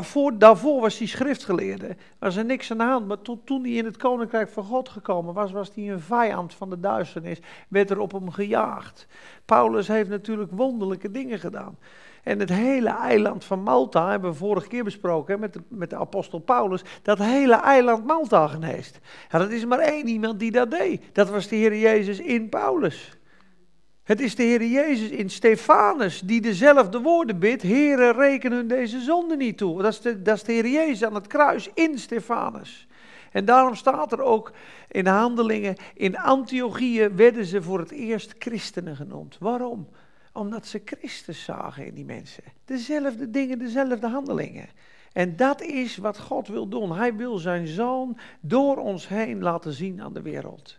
Voor, 0.00 0.38
daarvoor 0.38 0.80
was 0.80 0.98
hij 0.98 1.06
schriftgeleerde, 1.06 1.96
was 2.18 2.36
er 2.36 2.44
niks 2.44 2.70
aan 2.70 2.78
de 2.78 2.84
hand. 2.84 3.06
Maar 3.06 3.22
toen 3.44 3.62
hij 3.62 3.70
in 3.70 3.84
het 3.84 3.96
koninkrijk 3.96 4.48
van 4.48 4.64
God 4.64 4.88
gekomen 4.88 5.34
was, 5.34 5.52
was 5.52 5.70
hij 5.74 5.90
een 5.90 6.00
vijand 6.00 6.54
van 6.54 6.70
de 6.70 6.80
duisternis, 6.80 7.40
werd 7.68 7.90
er 7.90 7.98
op 7.98 8.12
hem 8.12 8.30
gejaagd. 8.30 9.06
Paulus 9.44 9.88
heeft 9.88 10.08
natuurlijk 10.08 10.50
wonderlijke 10.52 11.10
dingen 11.10 11.38
gedaan. 11.38 11.78
En 12.26 12.40
het 12.40 12.48
hele 12.48 12.88
eiland 12.88 13.44
van 13.44 13.62
Malta, 13.62 14.10
hebben 14.10 14.30
we 14.30 14.36
vorige 14.36 14.68
keer 14.68 14.84
besproken 14.84 15.40
met, 15.40 15.52
de, 15.52 15.60
met 15.68 15.90
de 15.90 15.96
apostel 15.96 16.38
Paulus, 16.38 16.82
dat 17.02 17.18
hele 17.18 17.54
eiland 17.54 18.06
Malta 18.06 18.46
geneest. 18.46 18.98
Ja, 19.30 19.38
dat 19.38 19.50
is 19.50 19.64
maar 19.64 19.78
één 19.78 20.08
iemand 20.08 20.38
die 20.38 20.50
dat 20.50 20.70
deed. 20.70 21.02
Dat 21.12 21.30
was 21.30 21.48
de 21.48 21.56
Heer 21.56 21.76
Jezus 21.76 22.18
in 22.18 22.48
Paulus. 22.48 23.18
Het 24.02 24.20
is 24.20 24.34
de 24.34 24.42
Heer 24.42 24.64
Jezus 24.64 25.08
in 25.08 25.30
Stefanus 25.30 26.20
die 26.20 26.40
dezelfde 26.40 27.00
woorden 27.00 27.38
bidt. 27.38 27.62
Heere, 27.62 28.12
reken 28.12 28.52
hun 28.52 28.68
deze 28.68 29.00
zonde 29.00 29.36
niet 29.36 29.58
toe. 29.58 29.82
Dat 29.82 29.92
is, 29.92 30.00
de, 30.00 30.22
dat 30.22 30.36
is 30.36 30.42
de 30.42 30.52
Heer 30.52 30.68
Jezus 30.68 31.04
aan 31.04 31.14
het 31.14 31.26
kruis 31.26 31.70
in 31.74 31.98
Stefanus. 31.98 32.88
En 33.32 33.44
daarom 33.44 33.74
staat 33.74 34.12
er 34.12 34.22
ook 34.22 34.52
in 34.88 35.04
de 35.04 35.10
handelingen, 35.10 35.76
in 35.94 36.18
Antiochieën 36.18 37.16
werden 37.16 37.44
ze 37.44 37.62
voor 37.62 37.78
het 37.78 37.90
eerst 37.90 38.34
christenen 38.38 38.96
genoemd. 38.96 39.36
Waarom? 39.40 39.88
Omdat 40.36 40.66
ze 40.66 40.82
Christus 40.84 41.44
zagen 41.44 41.86
in 41.86 41.94
die 41.94 42.04
mensen. 42.04 42.44
Dezelfde 42.64 43.30
dingen, 43.30 43.58
dezelfde 43.58 44.08
handelingen. 44.08 44.68
En 45.12 45.36
dat 45.36 45.62
is 45.62 45.96
wat 45.96 46.18
God 46.18 46.48
wil 46.48 46.68
doen. 46.68 46.96
Hij 46.96 47.14
wil 47.14 47.38
zijn 47.38 47.66
zoon 47.66 48.18
door 48.40 48.76
ons 48.76 49.08
heen 49.08 49.42
laten 49.42 49.72
zien 49.72 50.02
aan 50.02 50.12
de 50.12 50.22
wereld. 50.22 50.78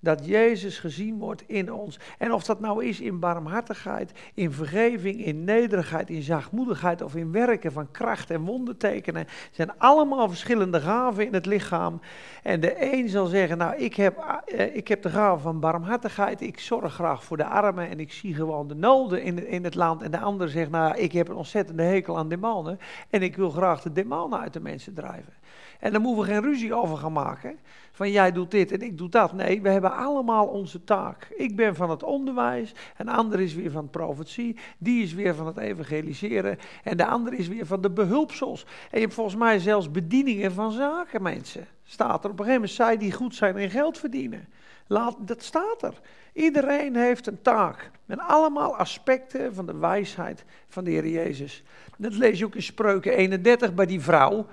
Dat 0.00 0.26
Jezus 0.26 0.78
gezien 0.78 1.18
wordt 1.18 1.44
in 1.46 1.72
ons. 1.72 1.98
En 2.18 2.32
of 2.32 2.44
dat 2.44 2.60
nou 2.60 2.84
is 2.84 3.00
in 3.00 3.18
barmhartigheid, 3.18 4.12
in 4.34 4.52
vergeving, 4.52 5.24
in 5.24 5.44
nederigheid, 5.44 6.10
in 6.10 6.22
zachtmoedigheid 6.22 7.02
of 7.02 7.14
in 7.14 7.32
werken 7.32 7.72
van 7.72 7.90
kracht 7.90 8.30
en 8.30 8.40
wondertekenen. 8.40 9.26
zijn 9.50 9.78
allemaal 9.78 10.28
verschillende 10.28 10.80
gaven 10.80 11.26
in 11.26 11.34
het 11.34 11.46
lichaam. 11.46 12.00
En 12.42 12.60
de 12.60 12.92
een 12.92 13.08
zal 13.08 13.26
zeggen, 13.26 13.58
nou 13.58 13.76
ik 13.76 13.94
heb, 13.94 14.42
eh, 14.46 14.76
ik 14.76 14.88
heb 14.88 15.02
de 15.02 15.10
gave 15.10 15.42
van 15.42 15.60
barmhartigheid, 15.60 16.40
ik 16.40 16.60
zorg 16.60 16.94
graag 16.94 17.24
voor 17.24 17.36
de 17.36 17.44
armen 17.44 17.88
en 17.88 18.00
ik 18.00 18.12
zie 18.12 18.34
gewoon 18.34 18.68
de 18.68 18.74
noden 18.74 19.22
in, 19.22 19.46
in 19.46 19.64
het 19.64 19.74
land. 19.74 20.02
En 20.02 20.10
de 20.10 20.18
ander 20.18 20.48
zegt, 20.48 20.70
nou 20.70 20.96
ik 20.96 21.12
heb 21.12 21.28
een 21.28 21.36
ontzettende 21.36 21.82
hekel 21.82 22.18
aan 22.18 22.28
demonen 22.28 22.78
en 23.10 23.22
ik 23.22 23.36
wil 23.36 23.50
graag 23.50 23.82
de 23.82 23.92
demonen 23.92 24.40
uit 24.40 24.52
de 24.52 24.60
mensen 24.60 24.94
drijven. 24.94 25.32
En 25.78 25.92
daar 25.92 26.00
moeten 26.00 26.24
we 26.24 26.30
geen 26.32 26.42
ruzie 26.42 26.74
over 26.74 26.96
gaan 26.96 27.12
maken. 27.12 27.58
Van 27.92 28.10
jij 28.10 28.32
doet 28.32 28.50
dit 28.50 28.72
en 28.72 28.80
ik 28.80 28.98
doe 28.98 29.08
dat. 29.08 29.32
Nee, 29.32 29.62
we 29.62 29.68
hebben 29.68 29.87
allemaal 29.90 30.46
onze 30.46 30.84
taak. 30.84 31.28
Ik 31.36 31.56
ben 31.56 31.74
van 31.74 31.90
het 31.90 32.02
onderwijs, 32.02 32.74
een 32.96 33.08
ander 33.08 33.40
is 33.40 33.54
weer 33.54 33.70
van 33.70 33.82
het 33.82 33.90
profetie, 33.90 34.56
die 34.78 35.02
is 35.02 35.14
weer 35.14 35.34
van 35.34 35.46
het 35.46 35.56
evangeliseren 35.56 36.58
en 36.84 36.96
de 36.96 37.06
ander 37.06 37.32
is 37.32 37.48
weer 37.48 37.66
van 37.66 37.80
de 37.80 37.90
behulpsels. 37.90 38.64
En 38.64 38.98
je 38.98 39.00
hebt 39.00 39.14
volgens 39.14 39.36
mij 39.36 39.58
zelfs 39.58 39.90
bedieningen 39.90 40.52
van 40.52 40.72
zaken, 40.72 41.22
mensen. 41.22 41.66
Staat 41.84 42.24
er 42.24 42.30
op 42.30 42.38
een 42.38 42.44
gegeven 42.44 42.52
moment, 42.54 42.70
zij 42.70 42.96
die 42.96 43.12
goed 43.12 43.34
zijn 43.34 43.56
en 43.56 43.70
geld 43.70 43.98
verdienen. 43.98 44.48
Laat, 44.86 45.16
dat 45.20 45.42
staat 45.42 45.82
er. 45.82 46.00
Iedereen 46.32 46.96
heeft 46.96 47.26
een 47.26 47.42
taak. 47.42 47.90
En 48.06 48.18
allemaal 48.18 48.76
aspecten 48.76 49.54
van 49.54 49.66
de 49.66 49.76
wijsheid 49.76 50.44
van 50.68 50.84
de 50.84 50.90
Heer 50.90 51.08
Jezus. 51.08 51.62
Dat 51.96 52.14
lees 52.14 52.38
je 52.38 52.44
ook 52.44 52.54
in 52.54 52.62
Spreuken 52.62 53.12
31 53.12 53.74
bij 53.74 53.86
die 53.86 54.00
vrouw. 54.00 54.46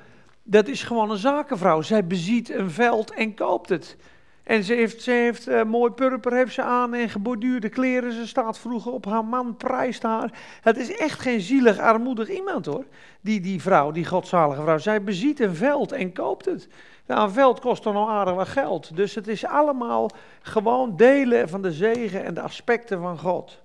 Dat 0.44 0.68
is 0.68 0.84
gewoon 0.84 1.12
een 1.12 1.18
zakenvrouw. 1.18 1.82
Zij 1.82 2.08
beziet 2.08 2.50
een 2.50 2.72
veld 2.72 3.14
en 3.14 3.34
koopt 3.34 3.70
het. 3.70 3.98
En 4.46 4.64
ze 4.64 4.74
heeft, 4.74 5.02
ze 5.02 5.12
heeft 5.12 5.48
uh, 5.48 5.64
mooi 5.64 5.92
purper 5.92 6.34
heeft 6.34 6.54
ze 6.54 6.62
aan 6.62 6.94
en 6.94 7.10
geborduurde 7.10 7.70
kleren. 7.70 8.12
Ze 8.12 8.28
staat 8.28 8.58
vroeger 8.58 8.92
op 8.92 9.06
haar 9.06 9.26
man, 9.26 9.58
prijst 9.58 10.04
haar. 10.04 10.40
Het 10.62 10.78
is 10.78 10.96
echt 10.96 11.20
geen 11.20 11.42
zielig, 11.42 11.80
armoedig 11.80 12.30
iemand 12.30 12.66
hoor. 12.66 12.86
Die, 13.22 13.42
die 13.42 13.62
vrouw, 13.62 13.92
die 13.92 14.06
godzalige 14.06 14.62
vrouw. 14.62 14.78
Zij 14.78 15.04
beziet 15.04 15.40
een 15.40 15.56
veld 15.56 15.92
en 15.92 16.14
koopt 16.14 16.46
het. 16.46 16.68
Nou, 17.06 17.24
een 17.24 17.34
veld 17.34 17.60
kost 17.60 17.84
dan 17.84 17.96
al 17.96 18.10
aardig 18.10 18.34
wat 18.34 18.48
geld. 18.48 18.96
Dus 18.96 19.16
het 19.16 19.28
is 19.28 19.46
allemaal 19.46 20.10
gewoon 20.42 20.98
delen 20.98 21.50
van 21.50 21.62
de 21.62 21.72
zegen 21.72 22.24
en 22.24 22.34
de 22.34 22.42
aspecten 22.42 23.00
van 23.00 23.20
God. 23.20 23.62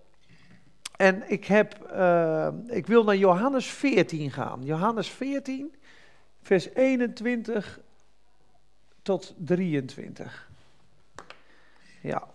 En 0.96 1.22
ik, 1.26 1.44
heb, 1.44 1.90
uh, 1.94 2.48
ik 2.66 2.86
wil 2.86 3.04
naar 3.04 3.16
Johannes 3.16 3.66
14 3.66 4.30
gaan. 4.30 4.60
Johannes 4.62 5.10
14 5.10 5.74
vers 6.42 6.74
21 6.74 7.80
tot 9.02 9.34
23. 9.38 10.49
Ja. 12.00 12.28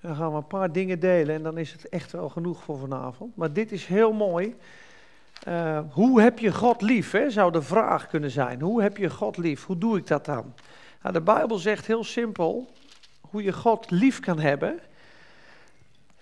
Dan 0.00 0.16
gaan 0.16 0.30
we 0.30 0.36
een 0.36 0.46
paar 0.46 0.72
dingen 0.72 1.00
delen 1.00 1.34
en 1.34 1.42
dan 1.42 1.58
is 1.58 1.72
het 1.72 1.88
echt 1.88 2.12
wel 2.12 2.28
genoeg 2.28 2.62
voor 2.62 2.78
vanavond. 2.78 3.36
Maar 3.36 3.52
dit 3.52 3.72
is 3.72 3.86
heel 3.86 4.12
mooi. 4.12 4.56
Uh, 5.48 5.80
hoe 5.90 6.20
heb 6.20 6.38
je 6.38 6.52
God 6.52 6.82
lief? 6.82 7.10
Hè? 7.10 7.30
Zou 7.30 7.52
de 7.52 7.62
vraag 7.62 8.06
kunnen 8.08 8.30
zijn. 8.30 8.60
Hoe 8.60 8.82
heb 8.82 8.96
je 8.96 9.10
God 9.10 9.36
lief? 9.36 9.64
Hoe 9.64 9.78
doe 9.78 9.98
ik 9.98 10.06
dat 10.06 10.24
dan? 10.24 10.54
Nou, 11.02 11.14
de 11.14 11.20
Bijbel 11.20 11.58
zegt 11.58 11.86
heel 11.86 12.04
simpel 12.04 12.70
hoe 13.20 13.42
je 13.42 13.52
God 13.52 13.90
lief 13.90 14.20
kan 14.20 14.38
hebben. 14.38 14.80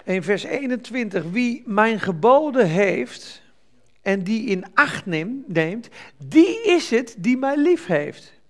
In 0.05 0.23
vers 0.23 0.43
21, 0.43 1.25
wie 1.31 1.63
mijn 1.67 2.01
geboden 2.01 2.69
heeft 2.69 3.43
en 4.03 4.23
die 4.23 4.47
in 4.47 4.65
acht 4.75 5.07
neemt, 5.47 5.89
die 6.17 6.63
is 6.65 6.91
het 6.91 7.15
die 7.19 7.37
mij 7.37 7.57
lief 7.57 7.87
heeft. 7.87 8.41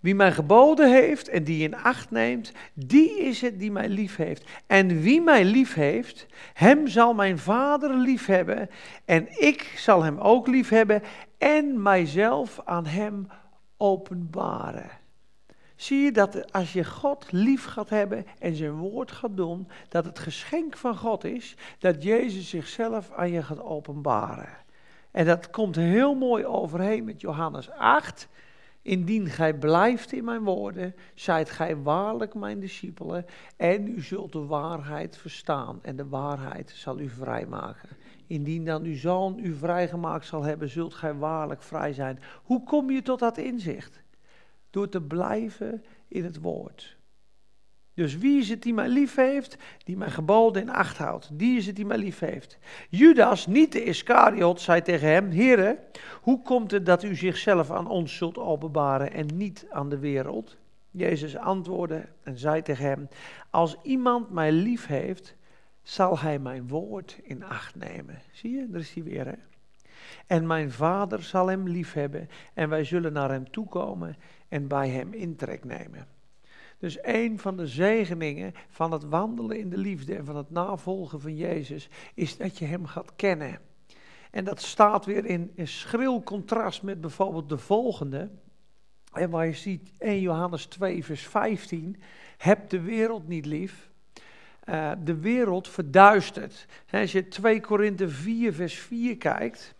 Wie 0.00 0.14
mij 0.14 0.32
geboden 0.32 0.92
heeft 0.92 1.28
en 1.28 1.44
die 1.44 1.62
in 1.62 1.76
acht 1.76 2.10
neemt, 2.10 2.52
die 2.74 3.20
is 3.20 3.40
het 3.40 3.58
die 3.58 3.72
mij 3.72 3.88
lief 3.88 4.16
heeft. 4.16 4.44
En 4.66 5.00
wie 5.00 5.20
mij 5.20 5.44
lief 5.44 5.74
heeft, 5.74 6.26
hem 6.52 6.88
zal 6.88 7.14
mijn 7.14 7.38
vader 7.38 7.96
lief 7.96 8.26
hebben. 8.26 8.70
En 9.04 9.40
ik 9.40 9.62
zal 9.76 10.02
hem 10.02 10.18
ook 10.18 10.46
lief 10.46 10.68
hebben 10.68 11.02
en 11.38 11.82
mijzelf 11.82 12.60
aan 12.64 12.86
hem 12.86 13.28
openbaren. 13.76 14.90
Zie 15.76 16.00
je 16.00 16.12
dat 16.12 16.52
als 16.52 16.72
je 16.72 16.84
God 16.84 17.32
lief 17.32 17.64
gaat 17.64 17.88
hebben 17.88 18.26
en 18.38 18.54
zijn 18.54 18.72
woord 18.72 19.12
gaat 19.12 19.36
doen, 19.36 19.68
dat 19.88 20.04
het 20.04 20.18
geschenk 20.18 20.76
van 20.76 20.96
God 20.96 21.24
is 21.24 21.56
dat 21.78 22.02
Jezus 22.02 22.48
zichzelf 22.48 23.10
aan 23.12 23.30
je 23.30 23.42
gaat 23.42 23.62
openbaren. 23.62 24.48
En 25.10 25.26
dat 25.26 25.50
komt 25.50 25.76
heel 25.76 26.14
mooi 26.14 26.46
overheen 26.46 27.04
met 27.04 27.20
Johannes 27.20 27.70
8. 27.70 28.28
Indien 28.88 29.26
gij 29.26 29.54
blijft 29.54 30.12
in 30.12 30.24
mijn 30.24 30.44
woorden, 30.44 30.94
zijt 31.14 31.50
gij 31.50 31.76
waarlijk 31.76 32.34
mijn 32.34 32.60
discipelen 32.60 33.24
en 33.56 33.88
u 33.88 34.00
zult 34.00 34.32
de 34.32 34.44
waarheid 34.44 35.16
verstaan 35.16 35.78
en 35.82 35.96
de 35.96 36.08
waarheid 36.08 36.70
zal 36.70 37.00
u 37.00 37.08
vrijmaken. 37.08 37.88
Indien 38.26 38.64
dan 38.64 38.84
uw 38.84 38.96
zoon 38.96 39.38
u 39.38 39.54
vrijgemaakt 39.54 40.26
zal 40.26 40.42
hebben, 40.42 40.68
zult 40.68 40.94
gij 40.94 41.14
waarlijk 41.14 41.62
vrij 41.62 41.92
zijn. 41.92 42.18
Hoe 42.42 42.64
kom 42.64 42.90
je 42.90 43.02
tot 43.02 43.18
dat 43.18 43.38
inzicht? 43.38 44.02
Door 44.70 44.88
te 44.88 45.02
blijven 45.02 45.84
in 46.08 46.24
het 46.24 46.40
woord. 46.40 46.97
Dus 47.98 48.18
wie 48.18 48.38
is 48.38 48.48
het 48.48 48.62
die 48.62 48.74
mij 48.74 48.88
lief 48.88 49.14
heeft? 49.14 49.56
Die 49.84 49.96
mijn 49.96 50.10
geboden 50.10 50.62
in 50.62 50.70
acht 50.70 50.98
houdt. 50.98 51.30
Die 51.32 51.56
is 51.56 51.66
het 51.66 51.76
die 51.76 51.86
mij 51.86 51.98
lief 51.98 52.18
heeft. 52.18 52.58
Judas, 52.88 53.46
niet 53.46 53.72
de 53.72 53.84
Iscariot, 53.84 54.60
zei 54.60 54.82
tegen 54.82 55.08
hem: 55.08 55.30
Heere, 55.30 55.78
hoe 56.22 56.42
komt 56.42 56.70
het 56.70 56.86
dat 56.86 57.02
u 57.02 57.14
zichzelf 57.14 57.70
aan 57.70 57.88
ons 57.88 58.16
zult 58.16 58.38
openbaren 58.38 59.12
en 59.12 59.26
niet 59.34 59.66
aan 59.70 59.88
de 59.88 59.98
wereld? 59.98 60.56
Jezus 60.90 61.36
antwoordde 61.36 62.08
en 62.22 62.38
zei 62.38 62.62
tegen 62.62 62.84
hem: 62.84 63.08
Als 63.50 63.76
iemand 63.82 64.30
mij 64.30 64.52
lief 64.52 64.86
heeft, 64.86 65.36
zal 65.82 66.18
hij 66.18 66.38
mijn 66.38 66.68
woord 66.68 67.18
in 67.22 67.44
acht 67.44 67.74
nemen. 67.74 68.18
Zie 68.32 68.50
je, 68.50 68.66
daar 68.68 68.80
is 68.80 68.94
hij 68.94 69.02
weer. 69.02 69.26
Hè? 69.26 69.36
En 70.26 70.46
mijn 70.46 70.70
vader 70.72 71.22
zal 71.22 71.46
hem 71.46 71.68
lief 71.68 71.92
hebben 71.92 72.28
en 72.54 72.68
wij 72.68 72.84
zullen 72.84 73.12
naar 73.12 73.30
hem 73.30 73.50
toekomen 73.50 74.16
en 74.48 74.68
bij 74.68 74.88
hem 74.88 75.12
intrek 75.12 75.64
nemen. 75.64 76.17
Dus 76.78 76.98
een 77.02 77.38
van 77.38 77.56
de 77.56 77.66
zegeningen 77.66 78.54
van 78.68 78.92
het 78.92 79.04
wandelen 79.04 79.58
in 79.58 79.70
de 79.70 79.78
liefde 79.78 80.14
en 80.14 80.24
van 80.24 80.36
het 80.36 80.50
navolgen 80.50 81.20
van 81.20 81.36
Jezus 81.36 81.88
is 82.14 82.36
dat 82.36 82.58
je 82.58 82.64
hem 82.64 82.86
gaat 82.86 83.12
kennen. 83.16 83.60
En 84.30 84.44
dat 84.44 84.60
staat 84.60 85.04
weer 85.04 85.24
in, 85.24 85.52
schril 85.62 86.22
contrast 86.22 86.82
met 86.82 87.00
bijvoorbeeld 87.00 87.48
de 87.48 87.58
volgende. 87.58 88.30
En 89.12 89.30
waar 89.30 89.46
je 89.46 89.52
ziet 89.52 89.92
1 89.98 90.20
Johannes 90.20 90.66
2, 90.66 91.04
vers 91.04 91.26
15. 91.26 91.96
Heb 92.36 92.68
de 92.68 92.80
wereld 92.80 93.28
niet 93.28 93.46
lief. 93.46 93.90
Uh, 94.64 94.92
de 95.04 95.16
wereld 95.16 95.68
verduistert. 95.68 96.66
Als 96.90 97.12
je 97.12 97.28
2 97.28 97.60
Korinthe 97.60 98.08
4, 98.08 98.52
vers 98.54 98.78
4 98.78 99.16
kijkt, 99.16 99.74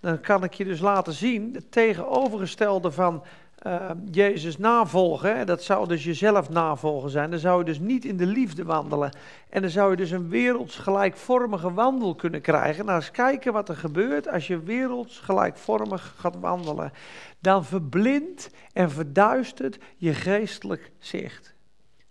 dan 0.00 0.20
kan 0.20 0.44
ik 0.44 0.54
je 0.54 0.64
dus 0.64 0.80
laten 0.80 1.12
zien, 1.12 1.54
het 1.54 1.72
tegenovergestelde 1.72 2.90
van 2.90 3.22
uh, 3.66 3.90
Jezus 4.10 4.58
navolgen, 4.58 5.46
dat 5.46 5.62
zou 5.62 5.88
dus 5.88 6.04
jezelf 6.04 6.50
navolgen 6.50 7.10
zijn, 7.10 7.30
dan 7.30 7.38
zou 7.38 7.58
je 7.58 7.64
dus 7.64 7.78
niet 7.78 8.04
in 8.04 8.16
de 8.16 8.26
liefde 8.26 8.64
wandelen. 8.64 9.16
En 9.48 9.60
dan 9.60 9.70
zou 9.70 9.90
je 9.90 9.96
dus 9.96 10.10
een 10.10 10.28
wereldsgelijkvormige 10.28 11.72
wandel 11.72 12.14
kunnen 12.14 12.40
krijgen. 12.40 12.84
Nou, 12.84 12.96
eens 12.96 13.10
kijken 13.10 13.52
wat 13.52 13.68
er 13.68 13.76
gebeurt 13.76 14.28
als 14.28 14.46
je 14.46 14.62
wereldsgelijkvormig 14.62 16.14
gaat 16.18 16.40
wandelen. 16.40 16.92
Dan 17.40 17.64
verblindt 17.64 18.50
en 18.72 18.90
verduistert 18.90 19.78
je 19.96 20.14
geestelijk 20.14 20.90
zicht. 20.98 21.51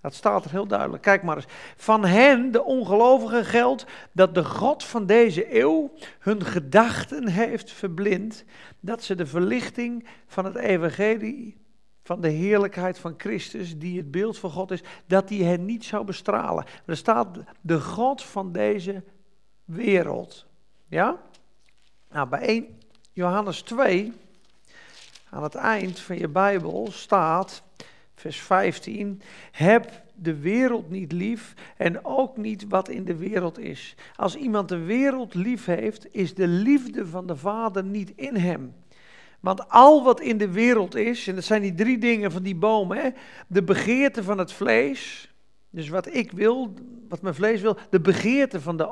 Dat 0.02 0.14
staat 0.14 0.46
er 0.46 0.52
heel 0.52 0.68
duidelijk. 0.68 1.04
Kijk 1.04 1.24
maar 1.24 1.36
eens. 1.36 1.46
Van 1.76 2.06
hen, 2.06 2.52
de 2.52 2.64
ongelovigen, 2.64 3.46
geldt 3.46 3.86
dat 4.12 4.36
de 4.36 4.46
God 4.46 4.84
van 4.84 5.06
deze 5.06 5.60
eeuw 5.60 5.92
hun 6.20 6.46
gedachten 6.46 7.28
heeft 7.28 7.72
verblind. 7.72 8.44
Dat 8.80 9.04
ze 9.04 9.16
de 9.16 9.26
verlichting 9.26 10.08
van 10.28 10.46
het 10.46 10.56
evangelie, 10.56 11.58
van 12.04 12.22
de 12.22 12.30
heerlijkheid 12.30 13.00
van 13.00 13.14
Christus, 13.18 13.78
die 13.78 13.98
het 13.98 14.12
beeld 14.12 14.38
van 14.38 14.50
God 14.50 14.72
is, 14.72 14.84
dat 15.06 15.28
die 15.28 15.44
hen 15.44 15.66
niet 15.66 15.86
zou 15.86 16.06
bestralen. 16.06 16.66
Er 16.86 16.98
staat 16.98 17.28
de 17.62 17.80
God 17.80 18.24
van 18.24 18.52
deze 18.52 19.04
wereld. 19.66 20.46
Ja? 20.88 21.18
Nou, 22.10 22.28
bij 22.28 22.42
1 22.42 22.80
Johannes 23.14 23.62
2, 23.62 24.14
aan 25.30 25.44
het 25.44 25.56
eind 25.56 26.00
van 26.00 26.18
je 26.18 26.28
Bijbel, 26.28 26.88
staat, 26.92 27.64
vers 28.22 28.40
15, 28.40 29.22
heb 29.52 30.02
de 30.16 30.36
wereld 30.36 30.90
niet 30.90 31.12
lief 31.12 31.54
en 31.78 32.06
ook 32.06 32.38
niet 32.38 32.66
wat 32.68 32.90
in 32.90 33.06
de 33.06 33.16
wereld 33.16 33.60
is. 33.60 33.96
Als 34.16 34.36
iemand 34.36 34.70
de 34.70 34.78
wereld 34.78 35.34
lief 35.34 35.66
heeft, 35.66 36.08
is 36.16 36.34
de 36.34 36.48
liefde 36.48 37.08
van 37.08 37.28
de 37.28 37.36
Vader 37.36 37.84
niet 37.84 38.14
in 38.16 38.36
hem. 38.36 38.74
Want 39.40 39.70
al 39.70 40.04
wat 40.04 40.22
in 40.22 40.38
de 40.38 40.52
wereld 40.52 40.96
is, 40.96 41.28
en 41.28 41.36
dat 41.36 41.44
zijn 41.44 41.62
die 41.62 41.74
drie 41.74 41.98
dingen 41.98 42.32
van 42.32 42.44
die 42.44 42.56
boom, 42.56 42.92
hè, 42.92 43.10
de 43.48 43.64
begeerte 43.64 44.24
van 44.24 44.38
het 44.38 44.54
vlees, 44.54 45.31
dus 45.72 45.90
wat 45.90 46.14
ik 46.14 46.32
wil, 46.32 46.74
wat 47.10 47.22
mijn 47.22 47.36
vlees 47.36 47.62
wil, 47.62 47.78
de 47.90 48.00
begeerte 48.00 48.62
van 48.62 48.78
de 48.78 48.90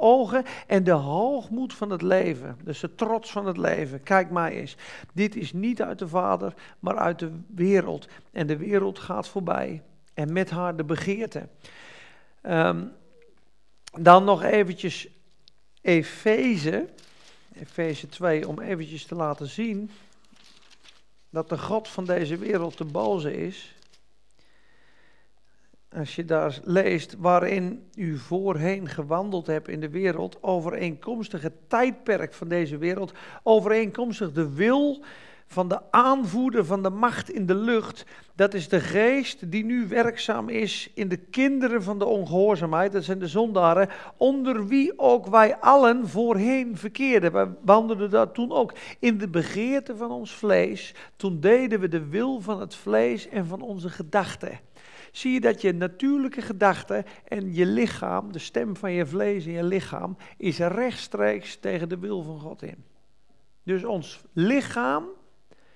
ogen 0.00 0.44
en 0.66 0.84
de 0.84 0.90
hoogmoed 0.90 1.74
van 1.74 1.90
het 1.90 2.02
leven. 2.02 2.58
Dus 2.64 2.80
de 2.80 2.94
trots 2.94 3.30
van 3.30 3.46
het 3.46 3.56
leven. 3.56 4.02
Kijk 4.02 4.30
maar 4.30 4.50
eens. 4.50 4.76
Dit 5.12 5.36
is 5.36 5.52
niet 5.52 5.82
uit 5.82 5.98
de 5.98 6.08
Vader, 6.08 6.54
maar 6.78 6.96
uit 6.96 7.18
de 7.18 7.30
wereld. 7.46 8.08
En 8.30 8.46
de 8.46 8.56
wereld 8.56 8.98
gaat 8.98 9.28
voorbij. 9.28 9.82
En 10.14 10.32
met 10.32 10.50
haar 10.50 10.76
de 10.76 10.84
begeerte. 10.84 11.48
Um, 12.42 12.92
dan 14.00 14.24
nog 14.24 14.42
eventjes 14.42 15.08
Efeze. 15.80 16.88
Efeze 17.54 18.08
2, 18.08 18.48
om 18.48 18.60
eventjes 18.60 19.04
te 19.04 19.14
laten 19.14 19.46
zien 19.46 19.90
dat 21.30 21.48
de 21.48 21.58
God 21.58 21.88
van 21.88 22.04
deze 22.04 22.36
wereld 22.36 22.78
de 22.78 22.84
boze 22.84 23.36
is 23.36 23.74
als 25.96 26.16
je 26.16 26.24
daar 26.24 26.58
leest 26.64 27.16
waarin 27.18 27.88
u 27.94 28.18
voorheen 28.18 28.88
gewandeld 28.88 29.46
hebt 29.46 29.68
in 29.68 29.80
de 29.80 29.90
wereld, 29.90 30.38
overeenkomstig 30.40 31.42
het 31.42 31.68
tijdperk 31.68 32.34
van 32.34 32.48
deze 32.48 32.78
wereld, 32.78 33.12
overeenkomstig 33.42 34.32
de 34.32 34.52
wil 34.54 35.04
van 35.46 35.68
de 35.68 35.80
aanvoerder 35.90 36.64
van 36.64 36.82
de 36.82 36.90
macht 36.90 37.30
in 37.30 37.46
de 37.46 37.54
lucht, 37.54 38.04
dat 38.34 38.54
is 38.54 38.68
de 38.68 38.80
geest 38.80 39.50
die 39.50 39.64
nu 39.64 39.88
werkzaam 39.88 40.48
is 40.48 40.90
in 40.94 41.08
de 41.08 41.16
kinderen 41.16 41.82
van 41.82 41.98
de 41.98 42.04
ongehoorzaamheid, 42.04 42.92
dat 42.92 43.04
zijn 43.04 43.18
de 43.18 43.28
zondaren, 43.28 43.88
onder 44.16 44.66
wie 44.66 44.98
ook 44.98 45.26
wij 45.26 45.56
allen 45.56 46.08
voorheen 46.08 46.76
verkeerden. 46.76 47.32
We 47.32 47.48
wandelden 47.64 48.10
daar 48.10 48.32
toen 48.32 48.52
ook 48.52 48.72
in 48.98 49.18
de 49.18 49.28
begeerte 49.28 49.96
van 49.96 50.10
ons 50.10 50.34
vlees, 50.34 50.94
toen 51.16 51.40
deden 51.40 51.80
we 51.80 51.88
de 51.88 52.08
wil 52.08 52.40
van 52.40 52.60
het 52.60 52.74
vlees 52.74 53.28
en 53.28 53.46
van 53.46 53.60
onze 53.60 53.88
gedachten 53.88 54.60
zie 55.12 55.32
je 55.32 55.40
dat 55.40 55.60
je 55.60 55.74
natuurlijke 55.74 56.42
gedachte 56.42 57.04
en 57.28 57.54
je 57.54 57.66
lichaam, 57.66 58.32
de 58.32 58.38
stem 58.38 58.76
van 58.76 58.92
je 58.92 59.06
vlees 59.06 59.46
en 59.46 59.52
je 59.52 59.64
lichaam, 59.64 60.16
is 60.36 60.58
rechtstreeks 60.58 61.56
tegen 61.56 61.88
de 61.88 61.98
wil 61.98 62.22
van 62.22 62.40
God 62.40 62.62
in. 62.62 62.84
Dus 63.62 63.84
ons 63.84 64.24
lichaam 64.32 65.04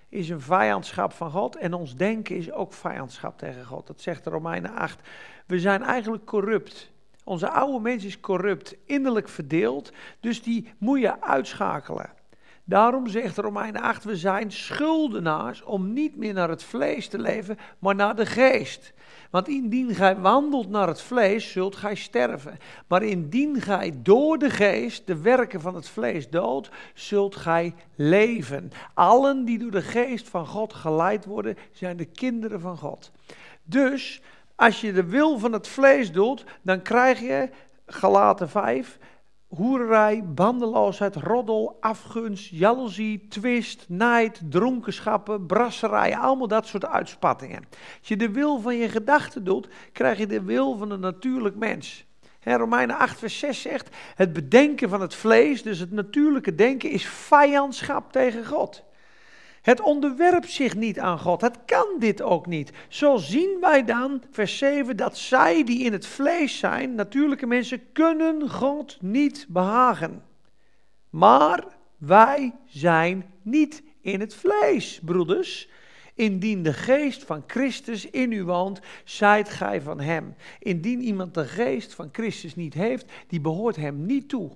is 0.08 0.28
een 0.28 0.40
vijandschap 0.40 1.12
van 1.12 1.30
God 1.30 1.56
en 1.56 1.74
ons 1.74 1.96
denken 1.96 2.36
is 2.36 2.52
ook 2.52 2.72
vijandschap 2.72 3.38
tegen 3.38 3.64
God. 3.64 3.86
Dat 3.86 4.00
zegt 4.00 4.24
de 4.24 4.30
Romeinen 4.30 4.74
8. 4.74 5.08
We 5.46 5.58
zijn 5.58 5.82
eigenlijk 5.82 6.24
corrupt. 6.24 6.90
Onze 7.24 7.50
oude 7.50 7.80
mens 7.80 8.04
is 8.04 8.20
corrupt, 8.20 8.76
innerlijk 8.84 9.28
verdeeld, 9.28 9.92
dus 10.20 10.42
die 10.42 10.72
moet 10.78 11.00
je 11.00 11.22
uitschakelen. 11.22 12.10
Daarom 12.64 13.06
zegt 13.06 13.36
Romeinen 13.36 13.82
8, 13.82 14.04
we 14.04 14.16
zijn 14.16 14.52
schuldenaars 14.52 15.62
om 15.62 15.92
niet 15.92 16.16
meer 16.16 16.32
naar 16.32 16.48
het 16.48 16.62
vlees 16.62 17.08
te 17.08 17.18
leven, 17.18 17.58
maar 17.78 17.94
naar 17.94 18.16
de 18.16 18.26
geest. 18.26 18.92
Want 19.30 19.48
indien 19.48 19.94
gij 19.94 20.16
wandelt 20.16 20.68
naar 20.68 20.88
het 20.88 21.02
vlees, 21.02 21.52
zult 21.52 21.76
gij 21.76 21.94
sterven. 21.94 22.58
Maar 22.86 23.02
indien 23.02 23.60
gij 23.60 23.94
door 24.02 24.38
de 24.38 24.50
geest 24.50 25.06
de 25.06 25.20
werken 25.20 25.60
van 25.60 25.74
het 25.74 25.88
vlees 25.88 26.30
doodt, 26.30 26.70
zult 26.94 27.36
gij 27.36 27.74
leven. 27.94 28.70
Allen 28.94 29.44
die 29.44 29.58
door 29.58 29.70
de 29.70 29.82
geest 29.82 30.28
van 30.28 30.46
God 30.46 30.72
geleid 30.72 31.24
worden, 31.24 31.56
zijn 31.72 31.96
de 31.96 32.04
kinderen 32.04 32.60
van 32.60 32.76
God. 32.76 33.10
Dus 33.64 34.22
als 34.54 34.80
je 34.80 34.92
de 34.92 35.04
wil 35.04 35.38
van 35.38 35.52
het 35.52 35.68
vlees 35.68 36.12
doet, 36.12 36.44
dan 36.62 36.82
krijg 36.82 37.20
je, 37.20 37.48
Galaten 37.86 38.48
5, 38.48 38.98
hoererij, 39.48 40.24
bandeloosheid, 40.24 41.16
roddel, 41.16 41.76
afgunst, 41.80 42.50
jaloezie, 42.50 43.26
twist, 43.28 43.84
nijd, 43.88 44.40
dronkenschappen, 44.48 45.46
brasserij, 45.46 46.16
allemaal 46.16 46.48
dat 46.48 46.66
soort 46.66 46.86
uitspattingen. 46.86 47.64
Als 47.98 48.08
je 48.08 48.16
de 48.16 48.30
wil 48.30 48.60
van 48.60 48.76
je 48.76 48.88
gedachten 48.88 49.44
doet, 49.44 49.68
krijg 49.92 50.18
je 50.18 50.26
de 50.26 50.42
wil 50.42 50.76
van 50.76 50.90
een 50.90 51.00
natuurlijk 51.00 51.56
mens. 51.56 52.04
He, 52.40 52.56
Romeinen 52.56 52.98
8, 52.98 53.18
vers 53.18 53.38
6 53.38 53.60
zegt, 53.60 53.96
het 54.14 54.32
bedenken 54.32 54.88
van 54.88 55.00
het 55.00 55.14
vlees, 55.14 55.62
dus 55.62 55.78
het 55.78 55.90
natuurlijke 55.90 56.54
denken, 56.54 56.90
is 56.90 57.06
vijandschap 57.06 58.12
tegen 58.12 58.46
God. 58.46 58.84
Het 59.66 59.80
onderwerpt 59.80 60.50
zich 60.50 60.76
niet 60.76 60.98
aan 60.98 61.18
God. 61.18 61.40
Het 61.40 61.58
kan 61.64 61.86
dit 61.98 62.22
ook 62.22 62.46
niet. 62.46 62.72
Zo 62.88 63.16
zien 63.16 63.56
wij 63.60 63.84
dan, 63.84 64.22
vers 64.30 64.58
7, 64.58 64.96
dat 64.96 65.18
zij 65.18 65.64
die 65.64 65.84
in 65.84 65.92
het 65.92 66.06
vlees 66.06 66.58
zijn, 66.58 66.94
natuurlijke 66.94 67.46
mensen, 67.46 67.92
kunnen 67.92 68.50
God 68.50 68.98
niet 69.00 69.46
behagen. 69.48 70.22
Maar 71.10 71.64
wij 71.98 72.54
zijn 72.66 73.32
niet 73.42 73.82
in 74.00 74.20
het 74.20 74.34
vlees, 74.34 75.00
broeders. 75.04 75.68
Indien 76.14 76.62
de 76.62 76.72
geest 76.72 77.24
van 77.24 77.44
Christus 77.46 78.10
in 78.10 78.32
u 78.32 78.44
woont, 78.44 78.80
zijt 79.04 79.48
gij 79.48 79.80
van 79.80 80.00
hem. 80.00 80.34
Indien 80.58 81.00
iemand 81.00 81.34
de 81.34 81.44
geest 81.44 81.94
van 81.94 82.08
Christus 82.12 82.56
niet 82.56 82.74
heeft, 82.74 83.12
die 83.26 83.40
behoort 83.40 83.76
hem 83.76 84.06
niet 84.06 84.28
toe. 84.28 84.50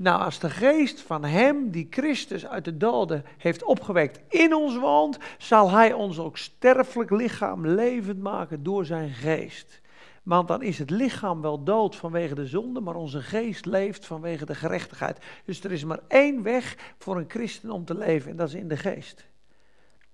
Nou, 0.00 0.22
als 0.22 0.38
de 0.38 0.50
geest 0.50 1.00
van 1.00 1.24
hem 1.24 1.70
die 1.70 1.86
Christus 1.90 2.46
uit 2.46 2.64
de 2.64 2.76
doden 2.76 3.24
heeft 3.38 3.64
opgewekt 3.64 4.20
in 4.28 4.54
ons 4.54 4.78
woont, 4.78 5.18
zal 5.38 5.70
hij 5.70 5.92
ons 5.92 6.18
ook 6.18 6.36
sterfelijk 6.36 7.10
lichaam 7.10 7.66
levend 7.66 8.20
maken 8.20 8.62
door 8.62 8.84
zijn 8.84 9.10
geest. 9.10 9.80
Want 10.22 10.48
dan 10.48 10.62
is 10.62 10.78
het 10.78 10.90
lichaam 10.90 11.40
wel 11.40 11.64
dood 11.64 11.96
vanwege 11.96 12.34
de 12.34 12.46
zonde, 12.46 12.80
maar 12.80 12.94
onze 12.94 13.22
geest 13.22 13.66
leeft 13.66 14.06
vanwege 14.06 14.44
de 14.44 14.54
gerechtigheid. 14.54 15.18
Dus 15.44 15.64
er 15.64 15.72
is 15.72 15.84
maar 15.84 16.00
één 16.08 16.42
weg 16.42 16.94
voor 16.98 17.16
een 17.16 17.30
christen 17.30 17.70
om 17.70 17.84
te 17.84 17.96
leven 17.96 18.30
en 18.30 18.36
dat 18.36 18.48
is 18.48 18.54
in 18.54 18.68
de 18.68 18.76
geest. 18.76 19.26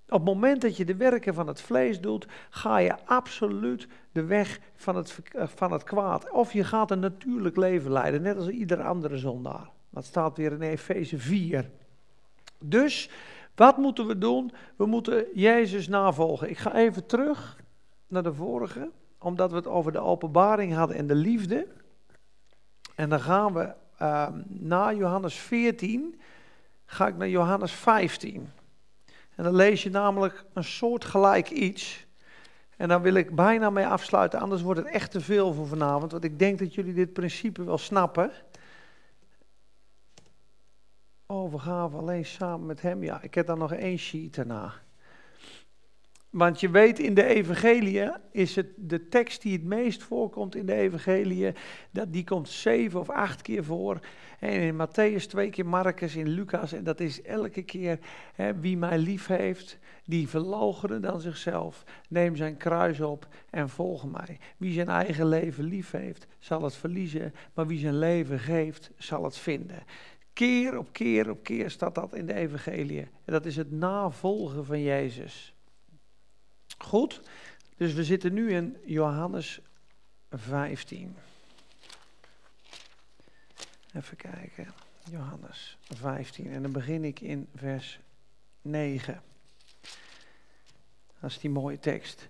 Op 0.08 0.18
het 0.18 0.24
moment 0.24 0.60
dat 0.60 0.76
je 0.76 0.84
de 0.84 0.96
werken 0.96 1.34
van 1.34 1.46
het 1.46 1.60
vlees 1.60 2.00
doet, 2.00 2.26
ga 2.50 2.78
je 2.78 3.06
absoluut 3.06 3.88
de 4.12 4.24
weg 4.24 4.60
van 4.74 4.96
het, 4.96 5.20
van 5.34 5.72
het 5.72 5.82
kwaad. 5.82 6.30
Of 6.30 6.52
je 6.52 6.64
gaat 6.64 6.90
een 6.90 7.00
natuurlijk 7.00 7.56
leven 7.56 7.92
leiden, 7.92 8.22
net 8.22 8.36
als 8.36 8.48
ieder 8.48 8.82
andere 8.82 9.18
zondaar. 9.18 9.73
Dat 9.94 10.04
staat 10.04 10.37
weer 10.37 10.52
in 10.52 10.62
Efeze 10.62 11.18
4. 11.18 11.70
Dus, 12.59 13.11
wat 13.54 13.76
moeten 13.76 14.07
we 14.07 14.18
doen? 14.18 14.52
We 14.76 14.87
moeten 14.87 15.26
Jezus 15.35 15.88
navolgen. 15.88 16.50
Ik 16.50 16.59
ga 16.59 16.74
even 16.74 17.07
terug 17.07 17.57
naar 18.07 18.22
de 18.22 18.35
vorige, 18.35 18.90
omdat 19.18 19.50
we 19.50 19.57
het 19.57 19.66
over 19.66 19.92
de 19.92 20.00
openbaring 20.00 20.74
hadden 20.74 20.96
en 20.96 21.07
de 21.07 21.14
liefde. 21.14 21.66
En 22.94 23.09
dan 23.09 23.20
gaan 23.20 23.52
we 23.52 23.72
uh, 24.02 24.28
na 24.46 24.92
Johannes 24.92 25.35
14, 25.35 26.20
ga 26.87 27.07
ik 27.07 27.16
naar 27.16 27.28
Johannes 27.28 27.72
15. 27.72 28.50
En 29.35 29.44
dan 29.44 29.54
lees 29.54 29.83
je 29.83 29.90
namelijk 29.90 30.44
een 30.52 30.64
soort 30.64 31.04
gelijk 31.04 31.50
iets. 31.50 32.07
En 32.76 32.88
dan 32.88 33.02
wil 33.02 33.14
ik 33.14 33.35
bijna 33.35 33.70
mee 33.70 33.87
afsluiten, 33.87 34.40
anders 34.40 34.62
wordt 34.62 34.80
het 34.80 34.88
echt 34.88 35.11
te 35.11 35.20
veel 35.20 35.52
voor 35.52 35.66
vanavond. 35.66 36.12
Want 36.12 36.24
ik 36.24 36.38
denk 36.38 36.59
dat 36.59 36.74
jullie 36.74 36.94
dit 36.94 37.12
principe 37.12 37.64
wel 37.64 37.78
snappen. 37.78 38.30
Overgave 41.26 41.96
alleen 41.96 42.24
samen 42.24 42.66
met 42.66 42.82
hem. 42.82 43.02
Ja, 43.02 43.22
ik 43.22 43.34
heb 43.34 43.46
dan 43.46 43.58
nog 43.58 43.72
één 43.72 43.98
sheet 43.98 44.34
daarna. 44.34 44.72
Want 46.34 46.60
je 46.60 46.70
weet, 46.70 46.98
in 46.98 47.14
de 47.14 47.24
evangelie 47.24 48.10
is 48.32 48.56
het 48.56 48.66
de 48.76 49.08
tekst 49.08 49.42
die 49.42 49.52
het 49.52 49.64
meest 49.64 50.02
voorkomt 50.02 50.54
in 50.54 50.66
de 50.66 50.74
evangelie, 50.74 51.52
dat 51.90 52.12
die 52.12 52.24
komt 52.24 52.48
zeven 52.48 53.00
of 53.00 53.10
acht 53.10 53.42
keer 53.42 53.64
voor. 53.64 54.00
En 54.38 54.50
in 54.50 54.87
Matthäus 54.87 55.26
twee 55.26 55.50
keer, 55.50 55.66
Marcus, 55.66 56.16
in 56.16 56.28
Lucas. 56.28 56.72
En 56.72 56.84
dat 56.84 57.00
is 57.00 57.22
elke 57.22 57.62
keer 57.62 57.98
hè, 58.34 58.60
wie 58.60 58.76
mij 58.76 58.98
lief 58.98 59.26
heeft, 59.26 59.78
die 60.04 60.28
verloochenen 60.28 61.02
dan 61.02 61.20
zichzelf. 61.20 61.84
Neem 62.08 62.37
zijn 62.37 62.56
kruis 62.56 63.00
op 63.00 63.28
en 63.50 63.68
volg 63.68 64.04
mij. 64.10 64.38
Wie 64.56 64.72
zijn 64.72 64.88
eigen 64.88 65.26
leven 65.28 65.64
lief 65.64 65.90
heeft, 65.90 66.26
zal 66.38 66.62
het 66.62 66.74
verliezen. 66.74 67.34
Maar 67.54 67.66
wie 67.66 67.78
zijn 67.78 67.98
leven 67.98 68.38
geeft, 68.38 68.90
zal 68.96 69.24
het 69.24 69.37
vinden. 69.37 69.82
Keer 70.34 70.78
op 70.78 70.92
keer 70.92 71.30
op 71.30 71.42
keer 71.42 71.70
staat 71.70 71.94
dat 71.94 72.14
in 72.14 72.26
de 72.26 72.34
evangelie. 72.34 73.00
En 73.00 73.32
dat 73.32 73.46
is 73.46 73.56
het 73.56 73.70
navolgen 73.70 74.64
van 74.64 74.82
Jezus. 74.82 75.54
Goed, 76.78 77.20
dus 77.76 77.92
we 77.92 78.04
zitten 78.04 78.32
nu 78.32 78.52
in 78.52 78.76
Johannes 78.84 79.60
15. 80.30 81.16
Even 83.92 84.16
kijken. 84.16 84.74
Johannes 85.10 85.78
15. 85.88 86.52
En 86.52 86.62
dan 86.62 86.72
begin 86.72 87.04
ik 87.04 87.20
in 87.20 87.48
vers 87.54 88.00
9. 88.62 89.22
Dat 91.20 91.30
is 91.30 91.38
die 91.38 91.50
mooie 91.50 91.78
tekst. 91.78 92.28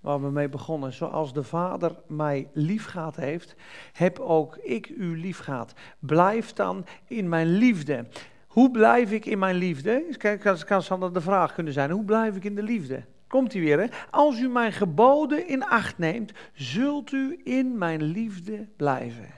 Waar 0.00 0.22
we 0.22 0.30
mee 0.30 0.48
begonnen. 0.48 0.92
Zoals 0.92 1.32
de 1.32 1.42
Vader 1.42 1.96
mij 2.06 2.48
lief 2.52 2.86
gehad 2.86 3.16
heeft, 3.16 3.54
heb 3.92 4.18
ook 4.18 4.56
ik 4.56 4.88
u 4.88 5.18
lief 5.18 5.38
gehad. 5.38 5.72
Blijf 5.98 6.52
dan 6.52 6.86
in 7.06 7.28
mijn 7.28 7.48
liefde. 7.48 8.06
Hoe 8.46 8.70
blijf 8.70 9.10
ik 9.10 9.26
in 9.26 9.38
mijn 9.38 9.56
liefde? 9.56 10.14
Kijk, 10.18 10.40
kan, 10.40 10.82
kan 10.84 11.00
dat 11.00 11.14
de 11.14 11.20
vraag 11.20 11.54
kunnen 11.54 11.72
zijn. 11.72 11.90
Hoe 11.90 12.04
blijf 12.04 12.36
ik 12.36 12.44
in 12.44 12.54
de 12.54 12.62
liefde? 12.62 13.04
Komt 13.26 13.52
hij 13.52 13.62
weer, 13.62 13.80
hè? 13.80 13.86
Als 14.10 14.40
u 14.40 14.48
mijn 14.48 14.72
geboden 14.72 15.48
in 15.48 15.64
acht 15.64 15.98
neemt, 15.98 16.32
zult 16.52 17.12
u 17.12 17.40
in 17.44 17.78
mijn 17.78 18.02
liefde 18.02 18.68
blijven. 18.76 19.28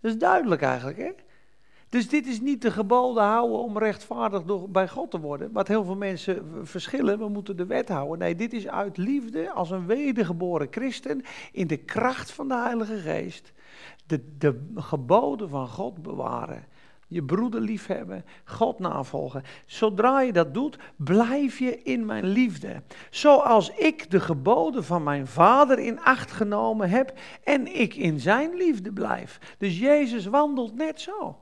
Dat 0.00 0.10
is 0.12 0.18
duidelijk 0.18 0.62
eigenlijk, 0.62 0.98
hè? 0.98 1.10
Dus 1.96 2.08
dit 2.08 2.26
is 2.26 2.40
niet 2.40 2.62
de 2.62 2.70
geboden 2.70 3.22
houden 3.22 3.58
om 3.58 3.78
rechtvaardig 3.78 4.42
door, 4.42 4.70
bij 4.70 4.88
God 4.88 5.10
te 5.10 5.20
worden. 5.20 5.52
Wat 5.52 5.68
heel 5.68 5.84
veel 5.84 5.96
mensen 5.96 6.44
verschillen, 6.62 7.18
we 7.18 7.28
moeten 7.28 7.56
de 7.56 7.66
wet 7.66 7.88
houden. 7.88 8.18
Nee, 8.18 8.34
dit 8.34 8.52
is 8.52 8.68
uit 8.68 8.96
liefde 8.96 9.50
als 9.50 9.70
een 9.70 9.86
wedergeboren 9.86 10.66
christen 10.70 11.22
in 11.52 11.66
de 11.66 11.76
kracht 11.76 12.32
van 12.32 12.48
de 12.48 12.54
Heilige 12.54 12.96
Geest. 12.96 13.52
De, 14.06 14.36
de 14.38 14.70
geboden 14.74 15.48
van 15.48 15.68
God 15.68 16.02
bewaren. 16.02 16.64
Je 17.06 17.22
broeder 17.22 17.60
liefhebben, 17.60 18.24
God 18.44 18.78
navolgen. 18.78 19.42
Zodra 19.66 20.20
je 20.20 20.32
dat 20.32 20.54
doet, 20.54 20.78
blijf 20.96 21.58
je 21.58 21.82
in 21.82 22.06
mijn 22.06 22.26
liefde. 22.26 22.82
Zoals 23.10 23.70
ik 23.70 24.10
de 24.10 24.20
geboden 24.20 24.84
van 24.84 25.02
mijn 25.02 25.26
vader 25.26 25.78
in 25.78 26.00
acht 26.00 26.32
genomen 26.32 26.90
heb 26.90 27.18
en 27.44 27.80
ik 27.80 27.94
in 27.94 28.20
zijn 28.20 28.54
liefde 28.54 28.92
blijf. 28.92 29.54
Dus 29.58 29.78
Jezus 29.78 30.26
wandelt 30.26 30.74
net 30.74 31.00
zo. 31.00 31.36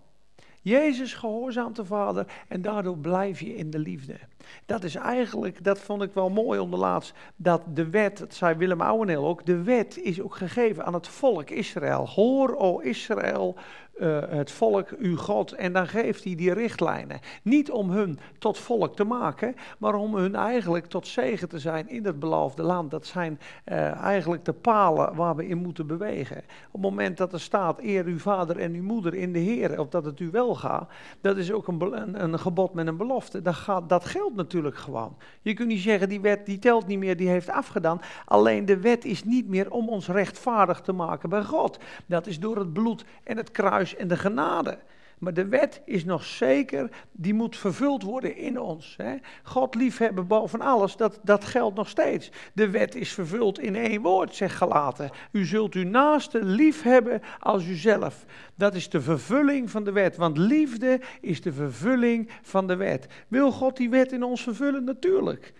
Jezus 0.64 1.14
gehoorzaamt 1.14 1.76
de 1.76 1.84
Vader 1.84 2.26
en 2.48 2.62
daardoor 2.62 2.98
blijf 2.98 3.40
je 3.40 3.54
in 3.54 3.70
de 3.70 3.78
liefde. 3.78 4.18
Dat 4.66 4.84
is 4.84 4.94
eigenlijk, 4.94 5.64
dat 5.64 5.78
vond 5.78 6.02
ik 6.02 6.12
wel 6.12 6.30
mooi 6.30 6.58
onderlaatst, 6.58 7.14
dat 7.36 7.62
de 7.74 7.90
wet, 7.90 8.18
dat 8.18 8.34
zei 8.34 8.54
Willem 8.54 8.80
Ouweneel 8.80 9.26
ook, 9.26 9.46
de 9.46 9.62
wet 9.62 9.98
is 9.98 10.20
ook 10.20 10.36
gegeven 10.36 10.84
aan 10.84 10.94
het 10.94 11.08
volk 11.08 11.50
Israël. 11.50 12.08
Hoor, 12.08 12.56
o 12.56 12.78
Israël, 12.78 13.56
uh, 13.98 14.18
het 14.28 14.50
volk 14.50 14.88
uw 14.98 15.16
God. 15.16 15.52
En 15.52 15.72
dan 15.72 15.88
geeft 15.88 16.24
hij 16.24 16.34
die 16.34 16.52
richtlijnen. 16.52 17.20
Niet 17.42 17.70
om 17.70 17.90
hun 17.90 18.18
tot 18.38 18.58
volk 18.58 18.96
te 18.96 19.04
maken, 19.04 19.54
maar 19.78 19.94
om 19.94 20.16
hun 20.16 20.34
eigenlijk 20.34 20.86
tot 20.86 21.06
zegen 21.06 21.48
te 21.48 21.58
zijn 21.58 21.88
in 21.88 22.04
het 22.04 22.18
beloofde 22.18 22.62
land. 22.62 22.90
Dat 22.90 23.06
zijn 23.06 23.40
uh, 23.64 24.02
eigenlijk 24.02 24.44
de 24.44 24.52
palen 24.52 25.14
waar 25.14 25.36
we 25.36 25.46
in 25.46 25.58
moeten 25.58 25.86
bewegen. 25.86 26.36
Op 26.36 26.72
het 26.72 26.80
moment 26.80 27.16
dat 27.16 27.32
er 27.32 27.40
staat, 27.40 27.80
eer 27.80 28.04
uw 28.04 28.18
vader 28.18 28.58
en 28.58 28.74
uw 28.74 28.82
moeder 28.82 29.14
in 29.14 29.32
de 29.32 29.38
Heer, 29.38 29.80
of 29.80 29.88
dat 29.88 30.04
het 30.04 30.20
u 30.20 30.30
wel 30.30 30.54
gaat, 30.54 30.90
dat 31.20 31.36
is 31.36 31.52
ook 31.52 31.68
een, 31.68 31.80
een, 31.80 32.22
een 32.22 32.38
gebod 32.38 32.74
met 32.74 32.86
een 32.86 32.96
belofte. 32.96 33.42
Dat, 33.42 33.54
gaat, 33.54 33.88
dat 33.88 34.04
geldt 34.04 34.33
natuurlijk 34.34 34.76
gewoon. 34.76 35.16
Je 35.42 35.54
kunt 35.54 35.68
niet 35.68 35.80
zeggen, 35.80 36.08
die 36.08 36.20
wet 36.20 36.46
die 36.46 36.58
telt 36.58 36.86
niet 36.86 36.98
meer, 36.98 37.16
die 37.16 37.28
heeft 37.28 37.50
afgedaan. 37.50 38.00
Alleen 38.24 38.64
de 38.64 38.80
wet 38.80 39.04
is 39.04 39.24
niet 39.24 39.48
meer 39.48 39.70
om 39.70 39.88
ons 39.88 40.08
rechtvaardig 40.08 40.80
te 40.80 40.92
maken 40.92 41.28
bij 41.28 41.44
God. 41.44 41.78
Dat 42.06 42.26
is 42.26 42.40
door 42.40 42.56
het 42.56 42.72
bloed 42.72 43.04
en 43.24 43.36
het 43.36 43.50
kruis 43.50 43.96
en 43.96 44.08
de 44.08 44.16
genade. 44.16 44.78
Maar 45.18 45.34
de 45.34 45.48
wet 45.48 45.82
is 45.84 46.04
nog 46.04 46.24
zeker, 46.24 46.90
die 47.12 47.34
moet 47.34 47.56
vervuld 47.56 48.02
worden 48.02 48.36
in 48.36 48.60
ons. 48.60 48.94
Hè. 48.96 49.16
God 49.42 49.74
liefhebben 49.74 50.26
boven 50.26 50.60
alles, 50.60 50.96
dat, 50.96 51.20
dat 51.22 51.44
geldt 51.44 51.76
nog 51.76 51.88
steeds. 51.88 52.30
De 52.52 52.70
wet 52.70 52.94
is 52.94 53.12
vervuld 53.12 53.58
in 53.58 53.76
één 53.76 54.02
woord, 54.02 54.34
zegt 54.34 54.56
Galaten. 54.56 55.10
U 55.32 55.44
zult 55.44 55.74
uw 55.74 55.88
naaste 55.88 56.44
liefhebben 56.44 57.20
als 57.38 57.66
uzelf. 57.66 58.24
Dat 58.54 58.74
is 58.74 58.88
de 58.88 59.00
vervulling 59.00 59.70
van 59.70 59.84
de 59.84 59.92
wet, 59.92 60.16
want 60.16 60.38
liefde 60.38 61.00
is 61.20 61.40
de 61.40 61.52
vervulling 61.52 62.30
van 62.42 62.66
de 62.66 62.76
wet. 62.76 63.06
Wil 63.28 63.52
God 63.52 63.76
die 63.76 63.90
wet 63.90 64.12
in 64.12 64.22
ons 64.22 64.42
vervullen? 64.42 64.84
Natuurlijk. 64.84 65.52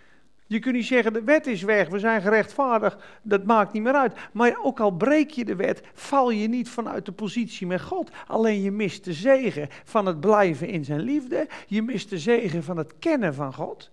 Je 0.47 0.59
kunt 0.59 0.75
niet 0.75 0.85
zeggen, 0.85 1.13
de 1.13 1.23
wet 1.23 1.47
is 1.47 1.61
weg, 1.61 1.89
we 1.89 1.99
zijn 1.99 2.21
gerechtvaardigd, 2.21 3.03
dat 3.21 3.45
maakt 3.45 3.73
niet 3.73 3.83
meer 3.83 3.93
uit. 3.93 4.13
Maar 4.33 4.57
ook 4.63 4.79
al 4.79 4.91
breek 4.91 5.29
je 5.29 5.45
de 5.45 5.55
wet, 5.55 5.81
val 5.93 6.29
je 6.29 6.47
niet 6.47 6.69
vanuit 6.69 7.05
de 7.05 7.11
positie 7.11 7.67
met 7.67 7.81
God. 7.81 8.11
Alleen 8.27 8.61
je 8.61 8.71
mist 8.71 9.03
de 9.03 9.13
zegen 9.13 9.67
van 9.83 10.05
het 10.05 10.19
blijven 10.19 10.67
in 10.67 10.85
zijn 10.85 10.99
liefde, 10.99 11.47
je 11.67 11.81
mist 11.81 12.09
de 12.09 12.19
zegen 12.19 12.63
van 12.63 12.77
het 12.77 12.93
kennen 12.99 13.33
van 13.33 13.53
God. 13.53 13.91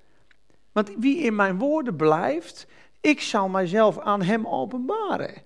Want 0.72 0.92
wie 0.98 1.18
in 1.18 1.34
mijn 1.34 1.58
woorden 1.58 1.96
blijft, 1.96 2.66
ik 3.00 3.20
zal 3.20 3.48
mijzelf 3.48 3.98
aan 3.98 4.22
hem 4.22 4.46
openbaren. 4.46 5.42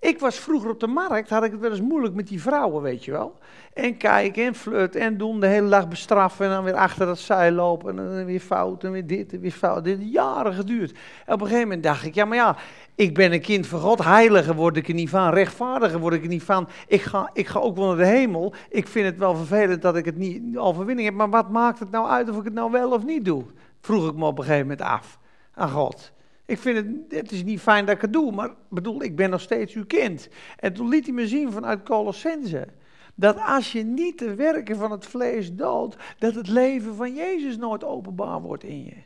Ik 0.00 0.18
was 0.18 0.38
vroeger 0.38 0.70
op 0.70 0.80
de 0.80 0.86
markt, 0.86 1.30
had 1.30 1.44
ik 1.44 1.50
het 1.50 1.60
wel 1.60 1.70
eens 1.70 1.80
moeilijk 1.80 2.14
met 2.14 2.28
die 2.28 2.42
vrouwen, 2.42 2.82
weet 2.82 3.04
je 3.04 3.10
wel. 3.10 3.38
En 3.72 3.96
kijken 3.96 4.44
en 4.44 4.54
flirten 4.54 5.00
en 5.00 5.16
doen, 5.16 5.40
de 5.40 5.46
hele 5.46 5.68
dag 5.68 5.88
bestraffen 5.88 6.46
en 6.46 6.52
dan 6.52 6.64
weer 6.64 6.74
achter 6.74 7.06
dat 7.06 7.18
zeil 7.18 7.52
lopen. 7.52 7.98
En 7.98 8.14
dan 8.14 8.24
weer 8.24 8.40
fout 8.40 8.84
en 8.84 8.90
weer 8.90 9.06
dit 9.06 9.32
en 9.32 9.40
weer 9.40 9.50
fout. 9.50 9.84
Dit 9.84 9.98
heeft 9.98 10.12
jaren 10.12 10.54
geduurd. 10.54 10.92
En 11.26 11.34
op 11.34 11.40
een 11.40 11.46
gegeven 11.46 11.68
moment 11.68 11.82
dacht 11.82 12.04
ik, 12.04 12.14
ja 12.14 12.24
maar 12.24 12.36
ja, 12.36 12.56
ik 12.94 13.14
ben 13.14 13.32
een 13.32 13.40
kind 13.40 13.66
van 13.66 13.80
God. 13.80 14.04
Heiliger 14.04 14.54
word 14.54 14.76
ik 14.76 14.88
er 14.88 14.94
niet 14.94 15.10
van, 15.10 15.30
rechtvaardiger 15.30 15.98
word 15.98 16.14
ik 16.14 16.22
er 16.22 16.28
niet 16.28 16.42
van. 16.42 16.68
Ik 16.86 17.02
ga, 17.02 17.30
ik 17.32 17.46
ga 17.46 17.58
ook 17.58 17.76
wel 17.76 17.86
naar 17.86 17.96
de 17.96 18.06
hemel. 18.06 18.54
Ik 18.68 18.88
vind 18.88 19.06
het 19.06 19.18
wel 19.18 19.36
vervelend 19.36 19.82
dat 19.82 19.96
ik 19.96 20.04
het 20.04 20.16
niet 20.16 20.56
overwinning 20.56 21.08
heb. 21.08 21.16
Maar 21.16 21.30
wat 21.30 21.50
maakt 21.50 21.78
het 21.78 21.90
nou 21.90 22.08
uit 22.08 22.28
of 22.30 22.36
ik 22.36 22.44
het 22.44 22.54
nou 22.54 22.70
wel 22.70 22.92
of 22.92 23.04
niet 23.04 23.24
doe? 23.24 23.44
Vroeg 23.80 24.08
ik 24.08 24.16
me 24.16 24.24
op 24.24 24.38
een 24.38 24.44
gegeven 24.44 24.66
moment 24.66 24.86
af 24.86 25.18
aan 25.54 25.70
God. 25.70 26.12
Ik 26.50 26.58
vind 26.58 26.76
het, 26.76 26.86
het 27.20 27.32
is 27.32 27.44
niet 27.44 27.60
fijn 27.60 27.86
dat 27.86 27.94
ik 27.94 28.00
het 28.00 28.12
doe, 28.12 28.32
maar 28.32 28.50
bedoel, 28.68 29.02
ik 29.02 29.16
ben 29.16 29.30
nog 29.30 29.40
steeds 29.40 29.74
uw 29.74 29.86
kind. 29.86 30.28
En 30.56 30.72
toen 30.72 30.88
liet 30.88 31.04
hij 31.04 31.14
me 31.14 31.26
zien 31.26 31.52
vanuit 31.52 31.82
Colossense, 31.82 32.68
dat 33.14 33.38
als 33.46 33.72
je 33.72 33.82
niet 33.82 34.18
de 34.18 34.34
werken 34.34 34.76
van 34.76 34.90
het 34.90 35.06
vlees 35.06 35.54
doodt, 35.54 35.96
dat 36.18 36.34
het 36.34 36.48
leven 36.48 36.94
van 36.94 37.14
Jezus 37.14 37.56
nooit 37.56 37.84
openbaar 37.84 38.40
wordt 38.40 38.64
in 38.64 38.84
je. 38.84 38.96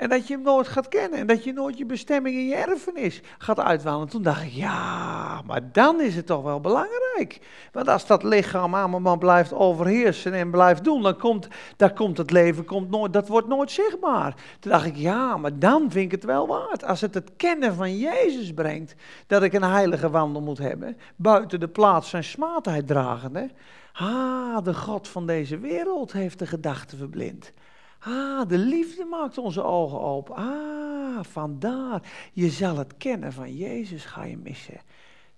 En 0.00 0.08
dat 0.08 0.26
je 0.26 0.34
hem 0.34 0.42
nooit 0.42 0.68
gaat 0.68 0.88
kennen. 0.88 1.18
En 1.18 1.26
dat 1.26 1.44
je 1.44 1.52
nooit 1.52 1.78
je 1.78 1.86
bestemming 1.86 2.36
in 2.36 2.46
je 2.46 2.54
erfenis 2.54 3.20
gaat 3.38 3.60
uitwalen. 3.60 4.08
Toen 4.08 4.22
dacht 4.22 4.42
ik, 4.42 4.50
ja, 4.50 5.42
maar 5.46 5.72
dan 5.72 6.00
is 6.00 6.16
het 6.16 6.26
toch 6.26 6.42
wel 6.42 6.60
belangrijk. 6.60 7.40
Want 7.72 7.88
als 7.88 8.06
dat 8.06 8.22
lichaam 8.22 8.74
aan 8.74 9.02
man 9.02 9.18
blijft 9.18 9.52
overheersen 9.52 10.32
en 10.32 10.50
blijft 10.50 10.84
doen, 10.84 11.02
dan 11.02 11.16
komt, 11.16 11.48
dan 11.76 11.94
komt 11.94 12.18
het 12.18 12.30
leven, 12.30 12.64
komt 12.64 12.90
nooit, 12.90 13.12
dat 13.12 13.28
wordt 13.28 13.48
nooit 13.48 13.70
zichtbaar. 13.70 14.34
Toen 14.60 14.70
dacht 14.72 14.86
ik, 14.86 14.96
ja, 14.96 15.36
maar 15.36 15.58
dan 15.58 15.90
vind 15.90 16.04
ik 16.04 16.10
het 16.10 16.24
wel 16.24 16.46
waard. 16.46 16.84
Als 16.84 17.00
het 17.00 17.14
het 17.14 17.30
kennen 17.36 17.74
van 17.74 17.98
Jezus 17.98 18.54
brengt, 18.54 18.94
dat 19.26 19.42
ik 19.42 19.52
een 19.52 19.62
heilige 19.62 20.10
wandel 20.10 20.42
moet 20.42 20.58
hebben, 20.58 20.96
buiten 21.16 21.60
de 21.60 21.68
plaats 21.68 22.08
zijn 22.08 22.24
smaadheid 22.24 22.86
dragende. 22.86 23.50
Ah, 23.92 24.64
de 24.64 24.74
God 24.74 25.08
van 25.08 25.26
deze 25.26 25.58
wereld 25.58 26.12
heeft 26.12 26.38
de 26.38 26.46
gedachten 26.46 26.98
verblind. 26.98 27.52
Ah, 28.00 28.48
de 28.48 28.58
liefde 28.58 29.04
maakt 29.04 29.38
onze 29.38 29.62
ogen 29.62 30.00
open. 30.00 30.34
Ah, 30.34 31.24
vandaar. 31.24 32.02
Je 32.32 32.48
zal 32.48 32.76
het 32.76 32.96
kennen 32.96 33.32
van 33.32 33.56
Jezus 33.56 34.04
ga 34.04 34.24
je 34.24 34.36
missen. 34.36 34.80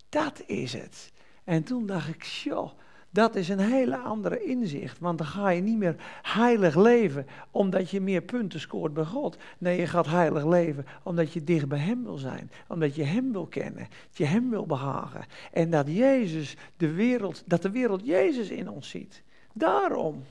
Dat 0.09 0.43
is 0.47 0.73
het. 0.73 1.13
En 1.45 1.63
toen 1.63 1.87
dacht 1.87 2.09
ik, 2.09 2.23
joh, 2.23 2.71
dat 3.11 3.35
is 3.35 3.49
een 3.49 3.59
hele 3.59 3.97
andere 3.97 4.45
inzicht. 4.45 4.99
Want 4.99 5.19
dan 5.19 5.27
ga 5.27 5.49
je 5.49 5.61
niet 5.61 5.79
meer 5.79 5.97
heilig 6.23 6.77
leven 6.77 7.27
omdat 7.51 7.91
je 7.91 8.01
meer 8.01 8.23
punten 8.23 8.61
scoort 8.61 8.95
bij 8.95 9.05
God. 9.05 9.37
Nee, 9.59 9.81
je 9.81 9.87
gaat 9.87 10.07
heilig 10.07 10.47
leven 10.47 10.87
omdat 11.03 11.33
je 11.33 11.45
dicht 11.45 11.69
bij 11.69 11.79
Hem 11.79 12.05
wil 12.05 12.17
zijn. 12.17 12.51
Omdat 12.69 12.95
je 12.95 13.05
Hem 13.05 13.33
wil 13.33 13.47
kennen. 13.47 13.89
Dat 14.09 14.17
je 14.19 14.25
Hem 14.25 14.51
wil 14.51 14.67
behagen. 14.67 15.25
En 15.53 15.71
dat 15.71 15.87
Jezus 15.89 16.57
de 16.77 16.93
wereld, 16.93 17.43
dat 17.47 17.63
de 17.63 17.71
wereld 17.71 18.05
Jezus 18.05 18.49
in 18.49 18.69
ons 18.71 18.89
ziet. 18.89 19.23
Daarom. 19.53 20.23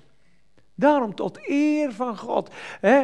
Daarom 0.81 1.15
tot 1.15 1.39
eer 1.41 1.91
van 1.91 2.17
God. 2.17 2.49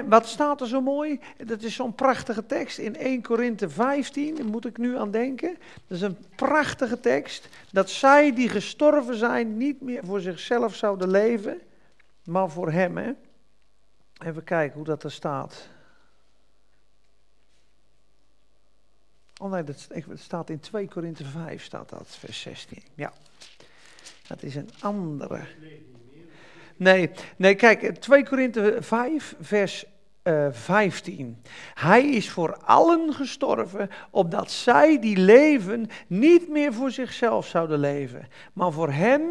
wat 0.08 0.28
staat 0.28 0.62
er 0.62 0.68
zo 0.68 0.82
mooi? 0.82 1.20
Dat 1.46 1.62
is 1.62 1.76
zo'n 1.76 1.96
prachtige 1.96 2.46
tekst 2.46 2.78
in 2.78 2.96
1 2.96 3.22
Korinthe 3.22 3.70
15, 3.70 4.36
daar 4.36 4.46
moet 4.46 4.66
ik 4.66 4.78
nu 4.78 4.98
aan 4.98 5.12
denken. 5.12 5.58
Dat 5.88 5.98
is 5.98 6.02
een 6.02 6.18
prachtige 6.36 7.00
tekst. 7.00 7.50
Dat 7.72 7.90
zij 7.90 8.34
die 8.34 8.50
gestorven 8.50 9.16
zijn 9.16 9.58
niet 9.58 9.82
meer 9.82 10.06
voor 10.06 10.20
zichzelf 10.20 10.76
zouden 10.76 11.10
leven, 11.10 11.62
maar 12.24 12.50
voor 12.50 12.72
hem. 12.72 12.98
Hè? 12.98 13.12
Even 14.26 14.44
kijken 14.44 14.76
hoe 14.76 14.86
dat 14.86 15.04
er 15.04 15.12
staat. 15.12 15.68
Oh 19.42 19.52
nee, 19.52 19.63
dat 19.63 19.88
staat 20.13 20.50
in 20.50 20.60
2 20.60 20.88
Korinthe 20.88 21.26
5, 21.26 21.63
staat 21.63 21.90
dat, 21.90 22.08
vers 22.08 22.42
16. 22.42 22.84
Ja, 22.96 23.13
dat 24.28 24.44
is 24.44 24.56
een 24.56 24.70
andere. 24.80 25.46
Nee, 26.78 27.10
nee, 27.38 27.56
kijk, 27.56 27.96
2 27.98 28.26
Korinthe 28.26 28.78
5, 28.80 29.36
vers 29.40 29.86
uh, 30.24 30.46
eh, 30.46 30.54
15. 30.54 31.42
Hij 31.74 32.10
is 32.10 32.30
voor 32.30 32.58
allen 32.58 33.13
gestorven, 33.13 33.90
opdat 34.10 34.52
zij 34.52 35.00
die 35.00 35.18
leven 35.18 35.90
niet 36.08 36.50
meer 36.50 36.74
voor 36.74 36.92
zichzelf 36.92 37.48
zouden 37.48 37.80
leven, 37.80 38.28
maar 38.54 38.72
voor 38.72 38.92
hem 38.92 39.22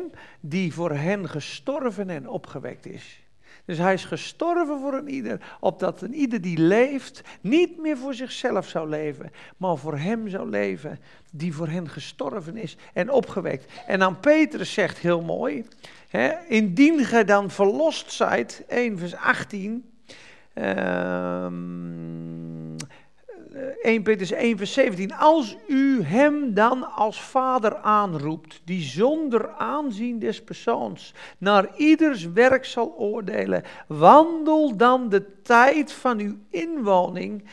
die 0.41 0.75
voor 0.75 0.93
hen 0.93 1.29
gestorven 1.29 2.11
en 2.11 2.29
opgewekt 2.29 2.87
is. 2.87 3.26
Dus 3.67 3.79
hij 3.79 3.93
is 3.93 4.05
gestorven 4.05 4.81
voor 4.81 4.95
een 4.95 5.09
ieder, 5.09 5.57
opdat 5.61 6.03
een 6.03 6.15
ieder 6.15 6.41
die 6.41 6.59
leeft 6.59 7.23
niet 7.41 7.79
meer 7.79 7.97
voor 7.97 8.15
zichzelf 8.15 8.69
zou 8.69 8.89
leven, 8.89 9.31
maar 9.57 9.77
voor 9.77 9.99
hem 9.99 10.29
zou 10.29 10.51
leven 10.51 10.99
die 11.33 11.55
voor 11.55 11.69
hen 11.69 11.89
gestorven 11.89 12.57
is 12.57 12.77
en 12.93 13.11
opgewekt. 13.11 13.73
En 13.87 13.99
dan 13.99 14.21
Petrus 14.21 14.73
zegt 14.73 14.99
heel 14.99 15.23
mooi, 15.23 15.65
hè, 16.09 16.33
indien 16.49 17.05
gij 17.05 17.25
dan 17.25 17.51
verlost 17.51 18.13
zijt, 18.13 18.65
1 18.69 18.99
vers 18.99 19.15
18, 19.15 19.91
ehm, 20.53 21.55
1 23.83 24.03
Petrus 24.03 24.31
1 24.31 24.57
vers 24.57 24.73
17. 24.73 25.13
Als 25.13 25.57
u 25.69 26.03
hem 26.03 26.55
dan 26.55 26.95
als 26.95 27.21
vader 27.21 27.77
aanroept, 27.77 28.61
die 28.65 28.83
zonder 28.83 29.49
aanzien 29.51 30.19
des 30.19 30.43
persoons 30.43 31.15
naar 31.39 31.77
ieders 31.77 32.33
werk 32.33 32.65
zal 32.65 32.95
oordelen, 32.97 33.63
wandel 33.87 34.77
dan 34.77 35.09
de 35.09 35.43
tijd 35.43 35.93
van 35.93 36.19
uw 36.19 36.37
inwoning 36.51 37.45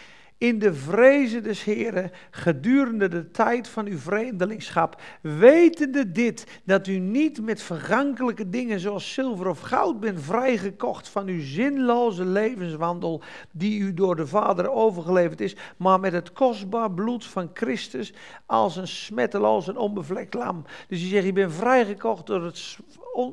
in 0.43 0.59
de 0.59 0.73
vrezen 0.73 1.43
des 1.43 1.63
Heren 1.63 2.11
gedurende 2.31 3.07
de 3.07 3.31
tijd 3.31 3.67
van 3.67 3.85
uw 3.85 3.97
vreemdelingschap, 3.97 5.01
wetende 5.21 6.11
dit, 6.11 6.61
dat 6.63 6.87
u 6.87 6.97
niet 6.97 7.41
met 7.41 7.61
vergankelijke 7.61 8.49
dingen 8.49 8.79
zoals 8.79 9.13
zilver 9.13 9.47
of 9.47 9.59
goud 9.59 9.99
bent 9.99 10.21
vrijgekocht 10.21 11.09
van 11.09 11.27
uw 11.27 11.41
zinloze 11.41 12.25
levenswandel 12.25 13.21
die 13.51 13.79
u 13.79 13.93
door 13.93 14.15
de 14.15 14.27
Vader 14.27 14.71
overgeleverd 14.71 15.41
is, 15.41 15.55
maar 15.77 15.99
met 15.99 16.13
het 16.13 16.33
kostbaar 16.33 16.91
bloed 16.91 17.25
van 17.25 17.49
Christus 17.53 18.13
als 18.45 18.75
een 18.75 18.87
smetteloos 18.87 19.67
en 19.67 19.77
onbevlekt 19.77 20.33
lam. 20.33 20.65
Dus 20.87 21.01
je 21.01 21.07
zegt, 21.07 21.25
je 21.25 21.33
bent 21.33 21.53
vrijgekocht 21.53 22.25
door 22.25 22.43
het 22.43 22.77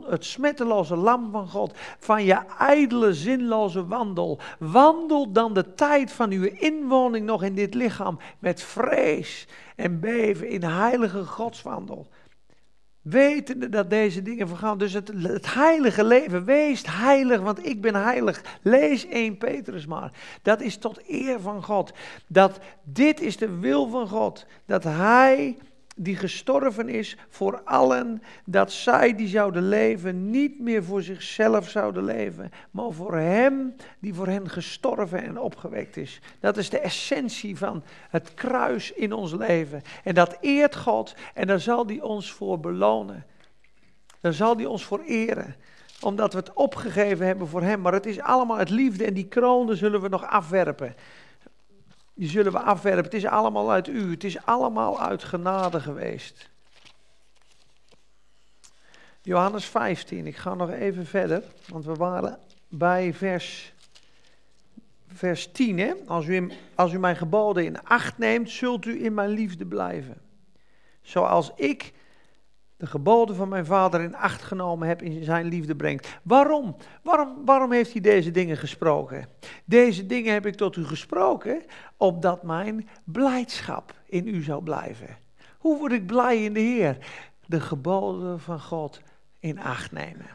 het 0.06 0.24
smetteloze 0.24 0.96
lam 0.96 1.30
van 1.30 1.48
God, 1.48 1.72
van 1.98 2.24
je 2.24 2.38
ijdele, 2.58 3.14
zinloze 3.14 3.86
wandel. 3.86 4.38
Wandel 4.58 5.32
dan 5.32 5.54
de 5.54 5.74
tijd 5.74 6.12
van 6.12 6.30
uw 6.30 6.44
inwoning 6.44 7.26
nog 7.26 7.42
in 7.42 7.54
dit 7.54 7.74
lichaam 7.74 8.18
met 8.38 8.62
vrees 8.62 9.48
en 9.76 10.00
beven 10.00 10.48
in 10.48 10.62
heilige 10.62 11.24
godswandel. 11.24 12.06
Wetende 13.02 13.68
dat 13.68 13.90
deze 13.90 14.22
dingen 14.22 14.48
vergaan. 14.48 14.78
Dus 14.78 14.92
het, 14.92 15.54
heilige 15.54 16.04
leven, 16.04 16.44
wees 16.44 16.82
heilig, 16.86 17.40
want 17.40 17.66
ik 17.66 17.80
ben 17.80 17.94
heilig. 17.94 18.42
Lees 18.62 19.06
1 19.06 19.38
Petrus 19.38 19.86
maar. 19.86 20.12
Dat 20.42 20.60
is 20.60 20.76
tot 20.76 21.00
eer 21.08 21.40
van 21.40 21.62
God. 21.62 21.92
Dat 22.26 22.58
dit 22.82 23.20
is 23.20 23.36
de 23.36 23.58
wil 23.58 23.88
van 23.88 24.08
God. 24.08 24.46
Dat 24.66 24.84
Hij 24.84 25.56
die 26.02 26.16
gestorven 26.16 26.88
is 26.88 27.16
voor 27.28 27.62
allen, 27.64 28.22
dat 28.44 28.72
zij 28.72 29.14
die 29.16 29.28
zouden 29.28 29.68
leven 29.68 30.30
niet 30.30 30.60
meer 30.60 30.84
voor 30.84 31.02
zichzelf 31.02 31.68
zouden 31.68 32.04
leven, 32.04 32.50
maar 32.70 32.92
voor 32.92 33.14
Hem 33.14 33.74
die 33.98 34.14
voor 34.14 34.26
hen 34.26 34.48
gestorven 34.48 35.22
en 35.22 35.38
opgewekt 35.38 35.96
is. 35.96 36.20
Dat 36.40 36.56
is 36.56 36.70
de 36.70 36.78
essentie 36.78 37.56
van 37.56 37.82
het 38.10 38.34
kruis 38.34 38.92
in 38.92 39.12
ons 39.12 39.32
leven. 39.32 39.82
En 40.04 40.14
dat 40.14 40.36
eert 40.40 40.76
God 40.76 41.14
en 41.34 41.46
daar 41.46 41.60
zal 41.60 41.86
Hij 41.86 42.00
ons 42.00 42.32
voor 42.32 42.60
belonen. 42.60 43.26
Daar 44.20 44.34
zal 44.34 44.56
Hij 44.56 44.66
ons 44.66 44.84
voor 44.84 45.00
eren 45.00 45.54
omdat 46.00 46.32
we 46.32 46.38
het 46.38 46.52
opgegeven 46.52 47.26
hebben 47.26 47.48
voor 47.48 47.62
Hem. 47.62 47.80
Maar 47.80 47.92
het 47.92 48.06
is 48.06 48.20
allemaal 48.20 48.58
het 48.58 48.70
liefde 48.70 49.04
en 49.04 49.14
die 49.14 49.28
kronen 49.28 49.76
zullen 49.76 50.00
we 50.00 50.08
nog 50.08 50.26
afwerpen. 50.26 50.94
Die 52.20 52.28
zullen 52.28 52.52
we 52.52 52.60
afwerpen. 52.60 53.04
Het 53.04 53.14
is 53.14 53.24
allemaal 53.24 53.70
uit 53.70 53.88
u. 53.88 54.10
Het 54.10 54.24
is 54.24 54.44
allemaal 54.44 55.00
uit 55.00 55.24
genade 55.24 55.80
geweest. 55.80 56.50
Johannes 59.22 59.64
15. 59.64 60.26
Ik 60.26 60.36
ga 60.36 60.54
nog 60.54 60.70
even 60.70 61.06
verder. 61.06 61.42
Want 61.68 61.84
we 61.84 61.94
waren 61.94 62.38
bij 62.68 63.14
vers, 63.14 63.72
vers 65.06 65.52
10. 65.52 65.78
Hè? 65.78 65.92
Als, 66.06 66.26
u, 66.26 66.50
als 66.74 66.92
u 66.92 66.98
mijn 66.98 67.16
geboden 67.16 67.64
in 67.64 67.82
acht 67.82 68.18
neemt, 68.18 68.50
zult 68.50 68.84
u 68.84 69.04
in 69.04 69.14
mijn 69.14 69.30
liefde 69.30 69.66
blijven. 69.66 70.20
Zoals 71.02 71.52
ik 71.54 71.92
de 72.80 72.86
geboden 72.86 73.36
van 73.36 73.48
mijn 73.48 73.66
vader 73.66 74.00
in 74.00 74.16
acht 74.16 74.42
genomen 74.42 74.88
heb 74.88 75.02
in 75.02 75.24
zijn 75.24 75.46
liefde 75.46 75.76
brengt. 75.76 76.18
Waarom? 76.22 76.76
Waarom, 77.02 77.44
waarom 77.44 77.72
heeft 77.72 77.92
hij 77.92 78.00
deze 78.00 78.30
dingen 78.30 78.56
gesproken? 78.56 79.28
Deze 79.64 80.06
dingen 80.06 80.32
heb 80.32 80.46
ik 80.46 80.54
tot 80.54 80.76
u 80.76 80.84
gesproken, 80.84 81.62
opdat 81.96 82.42
mijn 82.42 82.88
blijdschap 83.04 83.94
in 84.06 84.28
u 84.28 84.42
zou 84.42 84.62
blijven. 84.62 85.16
Hoe 85.58 85.78
word 85.78 85.92
ik 85.92 86.06
blij 86.06 86.44
in 86.44 86.52
de 86.52 86.60
Heer? 86.60 86.96
De 87.46 87.60
geboden 87.60 88.40
van 88.40 88.60
God 88.60 89.00
in 89.38 89.60
acht 89.60 89.92
nemen. 89.92 90.26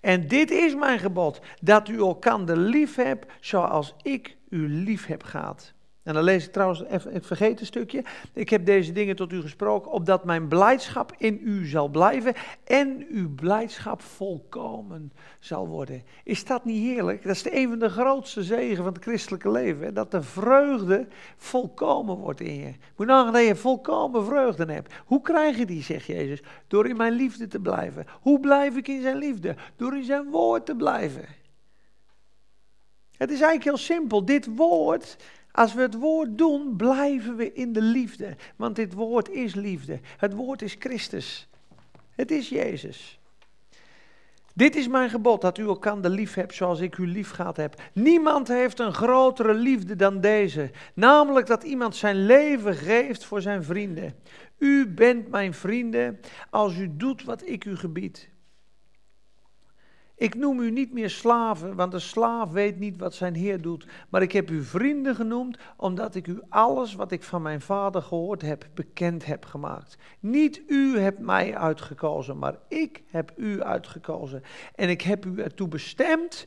En 0.00 0.28
dit 0.28 0.50
is 0.50 0.74
mijn 0.74 0.98
gebod, 0.98 1.40
dat 1.60 1.88
u 1.88 1.98
elkaar 1.98 2.38
lief 2.40 2.94
hebt 2.94 3.32
zoals 3.40 3.94
ik 4.02 4.36
u 4.48 4.68
lief 4.68 5.06
heb 5.06 5.22
gehad. 5.22 5.72
En 6.08 6.14
dan 6.14 6.22
lees 6.22 6.46
ik 6.46 6.52
trouwens, 6.52 6.84
even, 6.84 7.14
ik 7.14 7.24
vergeet 7.24 7.60
een 7.60 7.66
stukje. 7.66 8.04
Ik 8.32 8.48
heb 8.48 8.66
deze 8.66 8.92
dingen 8.92 9.16
tot 9.16 9.32
u 9.32 9.40
gesproken, 9.40 9.90
opdat 9.90 10.24
mijn 10.24 10.48
blijdschap 10.48 11.12
in 11.18 11.40
u 11.44 11.66
zal 11.66 11.88
blijven 11.88 12.34
en 12.64 13.06
uw 13.10 13.34
blijdschap 13.34 14.02
volkomen 14.02 15.12
zal 15.38 15.66
worden. 15.66 16.02
Is 16.24 16.44
dat 16.44 16.64
niet 16.64 16.82
heerlijk? 16.82 17.22
Dat 17.22 17.34
is 17.34 17.50
een 17.50 17.68
van 17.68 17.78
de 17.78 17.88
grootste 17.88 18.42
zegen 18.42 18.84
van 18.84 18.92
het 18.92 19.02
christelijke 19.02 19.50
leven. 19.50 19.84
Hè? 19.84 19.92
Dat 19.92 20.10
de 20.10 20.22
vreugde 20.22 21.06
volkomen 21.36 22.16
wordt 22.16 22.40
in 22.40 22.54
je. 22.54 22.74
Moet 22.96 23.06
nou 23.06 23.32
dat 23.32 23.46
je 23.46 23.56
volkomen 23.56 24.24
vreugde 24.24 24.72
hebt. 24.72 24.94
Hoe 25.06 25.20
krijg 25.20 25.58
je 25.58 25.66
die, 25.66 25.82
zegt 25.82 26.06
Jezus? 26.06 26.42
Door 26.66 26.88
in 26.88 26.96
mijn 26.96 27.12
liefde 27.12 27.46
te 27.46 27.60
blijven. 27.60 28.06
Hoe 28.20 28.40
blijf 28.40 28.76
ik 28.76 28.88
in 28.88 29.02
zijn 29.02 29.16
liefde? 29.16 29.56
Door 29.76 29.96
in 29.96 30.04
zijn 30.04 30.30
woord 30.30 30.66
te 30.66 30.74
blijven. 30.74 31.24
Het 33.18 33.30
is 33.30 33.40
eigenlijk 33.40 33.64
heel 33.64 33.96
simpel. 33.96 34.24
Dit 34.24 34.56
woord 34.56 35.16
als 35.52 35.74
we 35.74 35.80
het 35.80 35.94
woord 35.94 36.38
doen, 36.38 36.76
blijven 36.76 37.36
we 37.36 37.52
in 37.52 37.72
de 37.72 37.82
liefde. 37.82 38.36
Want 38.56 38.76
dit 38.76 38.92
woord 38.92 39.30
is 39.30 39.54
liefde. 39.54 40.00
Het 40.16 40.32
woord 40.32 40.62
is 40.62 40.76
Christus. 40.78 41.48
Het 42.14 42.30
is 42.30 42.48
Jezus. 42.48 43.18
Dit 44.58 44.76
is 44.76 44.88
mijn 44.88 45.10
gebod, 45.10 45.40
dat 45.40 45.58
u 45.58 45.66
elkaar 45.66 45.96
lief 45.96 46.34
hebt 46.34 46.54
zoals 46.54 46.80
ik 46.80 46.98
u 46.98 47.06
lief 47.06 47.30
gehad 47.30 47.56
heb. 47.56 47.82
Niemand 47.92 48.48
heeft 48.48 48.78
een 48.78 48.92
grotere 48.92 49.54
liefde 49.54 49.96
dan 49.96 50.20
deze. 50.20 50.70
Namelijk 50.94 51.46
dat 51.46 51.62
iemand 51.62 51.96
zijn 51.96 52.26
leven 52.26 52.74
geeft 52.74 53.24
voor 53.24 53.40
zijn 53.40 53.64
vrienden. 53.64 54.14
U 54.58 54.88
bent 54.88 55.28
mijn 55.28 55.54
vrienden 55.54 56.20
als 56.50 56.76
u 56.76 56.96
doet 56.96 57.24
wat 57.24 57.46
ik 57.46 57.64
u 57.64 57.76
gebied. 57.76 58.30
Ik 60.18 60.34
noem 60.34 60.60
u 60.60 60.70
niet 60.70 60.92
meer 60.92 61.10
slaven, 61.10 61.74
want 61.74 61.92
de 61.92 61.98
slaaf 61.98 62.50
weet 62.50 62.78
niet 62.78 62.96
wat 62.96 63.14
zijn 63.14 63.34
heer 63.34 63.62
doet. 63.62 63.86
Maar 64.08 64.22
ik 64.22 64.32
heb 64.32 64.50
u 64.50 64.62
vrienden 64.62 65.14
genoemd, 65.14 65.58
omdat 65.76 66.14
ik 66.14 66.26
u 66.26 66.40
alles 66.48 66.94
wat 66.94 67.12
ik 67.12 67.22
van 67.22 67.42
mijn 67.42 67.60
vader 67.60 68.02
gehoord 68.02 68.42
heb, 68.42 68.66
bekend 68.74 69.26
heb 69.26 69.44
gemaakt. 69.44 69.98
Niet 70.20 70.62
u 70.66 70.98
hebt 70.98 71.18
mij 71.18 71.56
uitgekozen, 71.56 72.38
maar 72.38 72.58
ik 72.68 73.02
heb 73.06 73.32
u 73.36 73.62
uitgekozen. 73.62 74.42
En 74.74 74.88
ik 74.88 75.02
heb 75.02 75.24
u 75.24 75.40
ertoe 75.40 75.68
bestemd. 75.68 76.46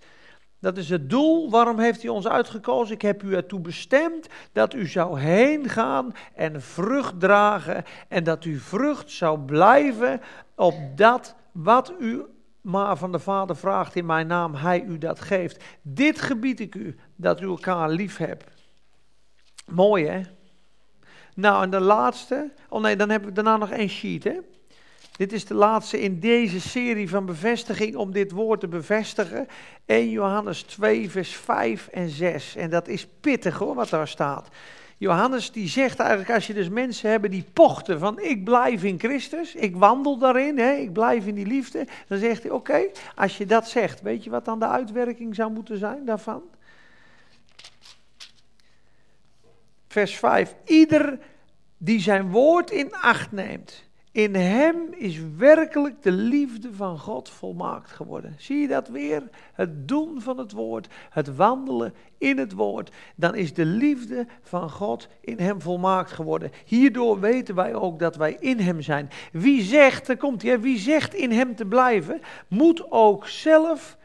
Dat 0.60 0.77
is 0.77 0.89
het 0.89 1.10
doel. 1.10 1.49
Waarom 1.49 1.79
heeft 1.79 2.01
hij 2.01 2.12
ons 2.12 2.27
uitgekozen? 2.27 2.95
Ik 2.95 3.01
heb 3.01 3.23
u 3.23 3.36
ertoe 3.36 3.60
bestemd 3.60 4.27
dat 4.51 4.73
u 4.73 4.88
zou 4.88 5.19
heen 5.19 5.69
gaan 5.69 6.13
en 6.36 6.62
vrucht 6.62 7.19
dragen. 7.19 7.84
En 8.07 8.23
dat 8.23 8.45
u 8.45 8.57
vrucht 8.60 9.12
zou 9.12 9.39
blijven 9.39 10.21
op 10.55 10.75
dat 10.95 11.36
wat 11.51 11.93
u 11.99 12.25
maar 12.62 12.97
van 12.97 13.12
de 13.12 13.19
Vader 13.19 13.56
vraagt 13.56 13.95
in 13.95 14.06
mijn 14.06 14.28
naam, 14.28 14.56
hij 14.56 14.84
u 14.84 14.97
dat 14.97 15.21
geeft. 15.21 15.63
Dit 15.82 16.21
gebied 16.21 16.60
ik 16.60 16.76
u, 16.76 16.95
dat 17.15 17.41
u 17.41 17.45
elkaar 17.45 17.89
lief 17.89 18.17
hebt. 18.17 18.45
Mooi 19.65 20.06
hè? 20.06 20.21
Nou, 21.36 21.63
en 21.63 21.69
de 21.69 21.80
laatste, 21.80 22.52
oh 22.69 22.82
nee, 22.82 22.95
dan 22.95 23.10
hebben 23.10 23.30
we 23.30 23.36
daarna 23.36 23.58
nog 23.58 23.71
één 23.71 23.89
sheet 23.89 24.24
hè. 24.24 24.38
Dit 25.12 25.34
is 25.34 25.45
de 25.45 25.54
laatste 25.54 26.02
in 26.02 26.19
deze 26.19 26.62
serie 26.62 27.10
van 27.10 27.26
bevestiging 27.26 27.95
om 27.95 28.12
dit 28.12 28.32
woord 28.32 28.60
te 28.60 28.67
bevestigen. 28.67 29.47
1 29.86 30.10
Johannes 30.10 30.62
2, 30.62 31.10
vers 31.10 31.36
5 31.36 31.88
en 31.88 32.10
6. 32.10 32.56
En 32.56 32.69
dat 32.69 32.88
is 32.88 33.08
pittig 33.21 33.58
hoor, 33.58 33.76
wat 33.76 33.89
daar 33.89 34.08
staat. 34.08 34.47
Johannes 35.01 35.51
die 35.51 35.67
zegt 35.67 35.99
eigenlijk, 35.99 36.31
als 36.31 36.47
je 36.47 36.53
dus 36.53 36.69
mensen 36.69 37.09
hebt 37.09 37.31
die 37.31 37.45
pochten 37.53 37.99
van 37.99 38.19
ik 38.19 38.43
blijf 38.43 38.83
in 38.83 38.99
Christus, 38.99 39.55
ik 39.55 39.75
wandel 39.75 40.17
daarin, 40.17 40.57
hè, 40.57 40.71
ik 40.71 40.93
blijf 40.93 41.25
in 41.25 41.35
die 41.35 41.45
liefde, 41.45 41.87
dan 42.07 42.17
zegt 42.17 42.43
hij 42.43 42.51
oké, 42.51 42.87
als 43.15 43.37
je 43.37 43.45
dat 43.45 43.69
zegt, 43.69 44.01
weet 44.01 44.23
je 44.23 44.29
wat 44.29 44.45
dan 44.45 44.59
de 44.59 44.67
uitwerking 44.67 45.35
zou 45.35 45.51
moeten 45.51 45.77
zijn 45.77 46.05
daarvan? 46.05 46.41
Vers 49.87 50.15
5, 50.17 50.55
ieder 50.65 51.19
die 51.77 51.99
zijn 51.99 52.29
woord 52.29 52.71
in 52.71 52.93
acht 52.93 53.31
neemt 53.31 53.83
in 54.12 54.36
hem 54.36 54.93
is 54.93 55.19
werkelijk 55.38 56.02
de 56.02 56.12
liefde 56.12 56.74
van 56.74 57.00
God 57.00 57.30
volmaakt 57.30 57.91
geworden. 57.91 58.36
Zie 58.38 58.58
je 58.58 58.67
dat 58.67 58.88
weer? 58.88 59.30
Het 59.54 59.88
doen 59.88 60.21
van 60.21 60.38
het 60.38 60.52
woord, 60.52 60.88
het 61.10 61.36
wandelen 61.36 61.93
in 62.17 62.38
het 62.38 62.52
woord. 62.52 62.91
Dan 63.15 63.36
is 63.36 63.54
de 63.54 63.65
liefde 63.65 64.28
van 64.41 64.69
God 64.69 65.08
in 65.21 65.39
hem 65.39 65.62
volmaakt 65.62 66.12
geworden. 66.12 66.52
Hierdoor 66.65 67.19
weten 67.19 67.56
wij 67.56 67.76
ook 67.76 68.00
dat 68.00 68.15
wij 68.15 68.38
in 68.39 68.60
hem 68.60 68.82
zijn. 68.82 69.10
Wie 69.32 69.62
zegt, 69.62 70.08
er 70.08 70.17
komt 70.17 70.41
hij, 70.41 70.60
wie 70.60 70.78
zegt 70.78 71.13
in 71.13 71.32
hem 71.32 71.56
te 71.56 71.65
blijven, 71.65 72.21
moet 72.47 72.91
ook 72.91 73.28
zelf 73.28 73.97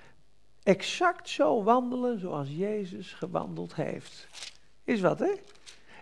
exact 0.63 1.29
zo 1.29 1.63
wandelen 1.63 2.21
zoals 2.21 2.49
Jezus 2.51 3.13
gewandeld 3.13 3.75
heeft. 3.75 4.29
Is 4.85 5.01
wat, 5.01 5.19
hè? 5.19 5.33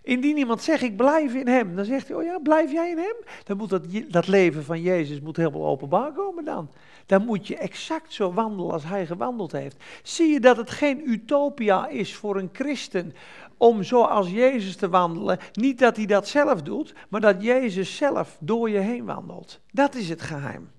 Indien 0.04 0.36
iemand 0.36 0.62
zegt, 0.62 0.82
ik 0.82 0.96
blijf 0.96 1.34
in 1.34 1.48
hem, 1.48 1.76
dan 1.76 1.84
zegt 1.84 2.08
hij, 2.08 2.16
oh 2.16 2.22
ja, 2.22 2.38
blijf 2.38 2.72
jij 2.72 2.90
in 2.90 2.98
hem? 2.98 3.14
Dan 3.44 3.56
moet 3.56 3.68
dat, 3.68 3.82
dat 4.08 4.26
leven 4.26 4.64
van 4.64 4.80
Jezus 4.82 5.20
moet 5.20 5.36
helemaal 5.36 5.66
openbaar 5.66 6.12
komen 6.12 6.44
dan. 6.44 6.70
Dan 7.06 7.24
moet 7.24 7.46
je 7.46 7.56
exact 7.56 8.12
zo 8.12 8.32
wandelen 8.32 8.72
als 8.72 8.84
hij 8.84 9.06
gewandeld 9.06 9.52
heeft. 9.52 9.76
Zie 10.02 10.32
je 10.32 10.40
dat 10.40 10.56
het 10.56 10.70
geen 10.70 11.10
utopia 11.10 11.88
is 11.88 12.14
voor 12.14 12.36
een 12.36 12.50
christen 12.52 13.14
om 13.56 13.82
zoals 13.82 14.30
Jezus 14.30 14.76
te 14.76 14.88
wandelen? 14.88 15.38
Niet 15.52 15.78
dat 15.78 15.96
hij 15.96 16.06
dat 16.06 16.28
zelf 16.28 16.62
doet, 16.62 16.94
maar 17.08 17.20
dat 17.20 17.42
Jezus 17.42 17.96
zelf 17.96 18.36
door 18.40 18.70
je 18.70 18.78
heen 18.78 19.04
wandelt. 19.04 19.60
Dat 19.70 19.94
is 19.94 20.08
het 20.08 20.22
geheim. 20.22 20.70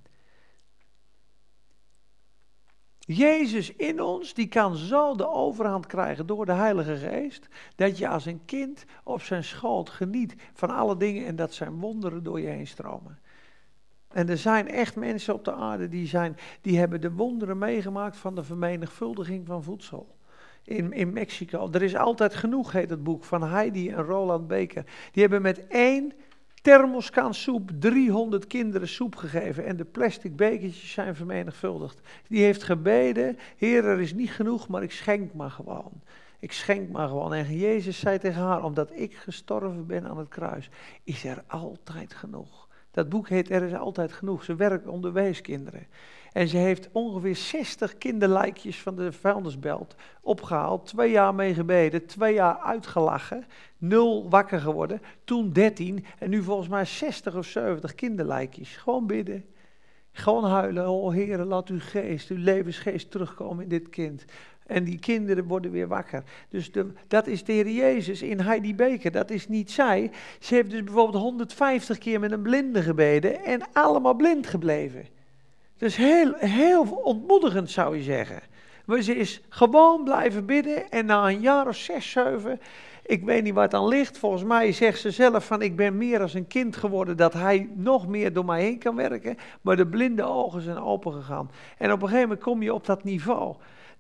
Jezus 3.06 3.76
in 3.76 4.02
ons, 4.02 4.34
die 4.34 4.48
kan 4.48 4.76
zo 4.76 5.16
de 5.16 5.28
overhand 5.28 5.86
krijgen 5.86 6.26
door 6.26 6.46
de 6.46 6.54
Heilige 6.54 6.96
Geest, 6.96 7.48
dat 7.76 7.98
je 7.98 8.08
als 8.08 8.26
een 8.26 8.46
kind 8.46 8.86
op 9.04 9.22
zijn 9.22 9.44
schoot 9.44 9.90
geniet 9.90 10.36
van 10.54 10.70
alle 10.70 10.98
dingen 10.98 11.26
en 11.26 11.36
dat 11.36 11.54
zijn 11.54 11.80
wonderen 11.80 12.24
door 12.24 12.42
je 12.42 12.48
heen 12.48 12.68
stromen. 12.68 13.20
En 14.08 14.30
er 14.30 14.38
zijn 14.38 14.68
echt 14.68 14.96
mensen 14.96 15.34
op 15.34 15.46
de 15.46 15.54
aarde 15.54 15.88
die, 15.88 16.08
zijn, 16.08 16.38
die 16.62 16.80
hebben 16.80 17.02
de 17.02 17.12
wonderen 17.12 17.58
meegemaakt 17.58 18.18
van 18.18 18.36
de 18.36 18.44
vermenigvuldiging 18.44 19.48
van 19.48 19.64
voedsel. 19.64 20.16
In, 20.64 20.94
in 20.94 21.14
Mexico. 21.14 21.70
Er 21.72 21.82
is 21.82 21.96
altijd 21.96 22.36
genoeg, 22.36 22.72
heet 22.72 22.90
het 22.90 23.04
boek, 23.04 23.24
van 23.24 23.44
Heidi 23.44 23.90
en 23.90 24.04
Roland 24.04 24.48
Beker. 24.48 24.86
Die 25.12 25.22
hebben 25.22 25.42
met 25.42 25.68
één 25.68 26.14
thermoskan 26.66 27.34
soep 27.34 27.72
300 27.80 28.48
kinderen 28.48 28.88
soep 28.88 29.16
gegeven 29.16 29.66
en 29.66 29.78
de 29.78 29.86
plastic 29.86 30.36
bekertjes 30.36 30.92
zijn 30.92 31.16
vermenigvuldigd. 31.16 32.00
Die 32.28 32.44
heeft 32.44 32.64
gebeden, 32.64 33.38
Heer, 33.58 33.86
er 33.86 34.02
is 34.02 34.14
niet 34.14 34.32
genoeg, 34.32 34.68
maar 34.68 34.84
ik 34.84 34.92
schenk 34.92 35.34
maar 35.34 35.52
gewoon. 35.52 36.02
Ik 36.40 36.52
schenk 36.52 36.90
maar 36.90 37.08
gewoon. 37.08 37.34
En 37.34 37.58
Jezus 37.58 38.00
zei 38.00 38.20
tegen 38.20 38.42
haar, 38.42 38.64
omdat 38.64 38.92
ik 38.94 39.16
gestorven 39.16 39.86
ben 39.86 40.08
aan 40.08 40.18
het 40.18 40.28
kruis, 40.28 40.70
is 41.04 41.24
er 41.24 41.44
altijd 41.48 42.14
genoeg. 42.14 42.65
Dat 42.96 43.10
boek 43.10 43.30
heet 43.30 43.50
Er 43.50 43.64
is 43.64 43.74
altijd 43.74 44.14
genoeg. 44.14 44.44
Ze 44.44 44.56
werkt 44.56 44.88
onder 44.88 45.14
weeskinderen. 45.14 45.88
En 46.32 46.48
ze 46.48 46.58
heeft 46.58 46.90
ongeveer 46.92 47.36
60 47.36 47.98
kinderlijkjes 47.98 48.82
van 48.82 48.96
de 48.96 49.12
vuilnisbelt 49.12 49.96
opgehaald. 50.22 50.86
Twee 50.86 51.12
jaar 51.12 51.36
mee 51.36 51.54
gebeden, 51.54 52.06
twee 52.06 52.34
jaar 52.34 52.58
uitgelachen. 52.58 53.46
Nul 53.78 54.30
wakker 54.30 54.60
geworden. 54.60 55.02
Toen 55.24 55.54
13 55.54 56.06
en 56.20 56.30
nu 56.30 56.44
volgens 56.44 56.68
mij 56.68 56.86
60 56.86 57.36
of 57.36 57.46
70 57.46 57.96
kinderlijkjes. 57.96 58.76
Gewoon 58.78 59.08
bidden. 59.08 59.46
Gewoon 60.12 60.46
huilen. 60.46 60.90
Oh 60.90 61.14
Heer, 61.14 61.38
laat 61.38 61.70
uw 61.70 61.80
geest, 61.80 62.30
uw 62.30 62.38
levensgeest 62.38 63.12
terugkomen 63.12 63.64
in 63.64 63.70
dit 63.70 63.90
kind. 63.90 64.26
En 64.66 64.84
die 64.84 65.00
kinderen 65.00 65.44
worden 65.44 65.72
weer 65.72 65.88
wakker. 65.88 66.24
Dus 66.50 66.72
de, 66.72 66.92
dat 67.08 67.28
is 67.28 67.44
de 67.44 67.54
Heer 67.54 67.70
Jezus 67.70 68.22
in 68.22 68.40
Heidi 68.40 68.76
Beker. 68.76 69.12
Dat 69.12 69.30
is 69.30 69.48
niet 69.48 69.72
zij. 69.72 70.12
Ze 70.40 70.56
heeft 70.56 70.70
dus 70.70 70.84
bijvoorbeeld 70.84 71.24
150 71.24 71.98
keer 71.98 72.20
met 72.20 72.32
een 72.32 72.42
blinde 72.42 72.82
gebeden 72.82 73.44
en 73.44 73.62
allemaal 73.74 74.14
blind 74.14 74.48
gebleven. 74.48 75.06
Dus 75.78 75.96
heel, 75.96 76.34
heel 76.36 76.84
ontmoedigend 76.84 77.72
zou 77.72 77.98
je 77.98 78.04
zeggen. 78.04 78.40
Maar 78.86 79.02
ze 79.02 79.16
is 79.16 79.42
gewoon 79.50 80.04
blijven 80.04 80.46
bidden 80.46 80.92
en 80.92 81.06
na 81.06 81.28
een 81.28 81.42
jaar 81.42 81.68
of 81.68 81.76
zes, 81.76 82.12
zeven, 82.12 82.60
ik 83.06 83.24
weet 83.24 83.44
niet 83.44 83.56
het 83.56 83.74
aan 83.74 83.88
ligt. 83.88 84.18
Volgens 84.18 84.44
mij 84.44 84.72
zegt 84.72 85.00
ze 85.00 85.12
zelf 85.12 85.46
van 85.46 85.62
ik 85.62 85.76
ben 85.76 85.98
meer 85.98 86.22
als 86.22 86.34
een 86.34 86.48
kind 86.48 86.76
geworden 86.76 87.18
dat 87.18 87.34
hij 87.34 87.70
nog 87.74 88.08
meer 88.08 88.34
door 88.34 88.46
mij 88.46 88.62
heen 88.62 88.78
kan 88.78 88.96
werken. 88.96 89.38
Maar 89.62 89.76
de 89.76 89.88
blinde 89.88 90.24
ogen 90.24 90.62
zijn 90.62 90.80
open 90.80 91.14
gegaan. 91.14 91.52
En 91.78 91.92
op 91.92 92.02
een 92.02 92.08
gegeven 92.08 92.28
moment 92.28 92.46
kom 92.46 92.62
je 92.62 92.74
op 92.74 92.86
dat 92.86 93.04
niveau 93.04 93.56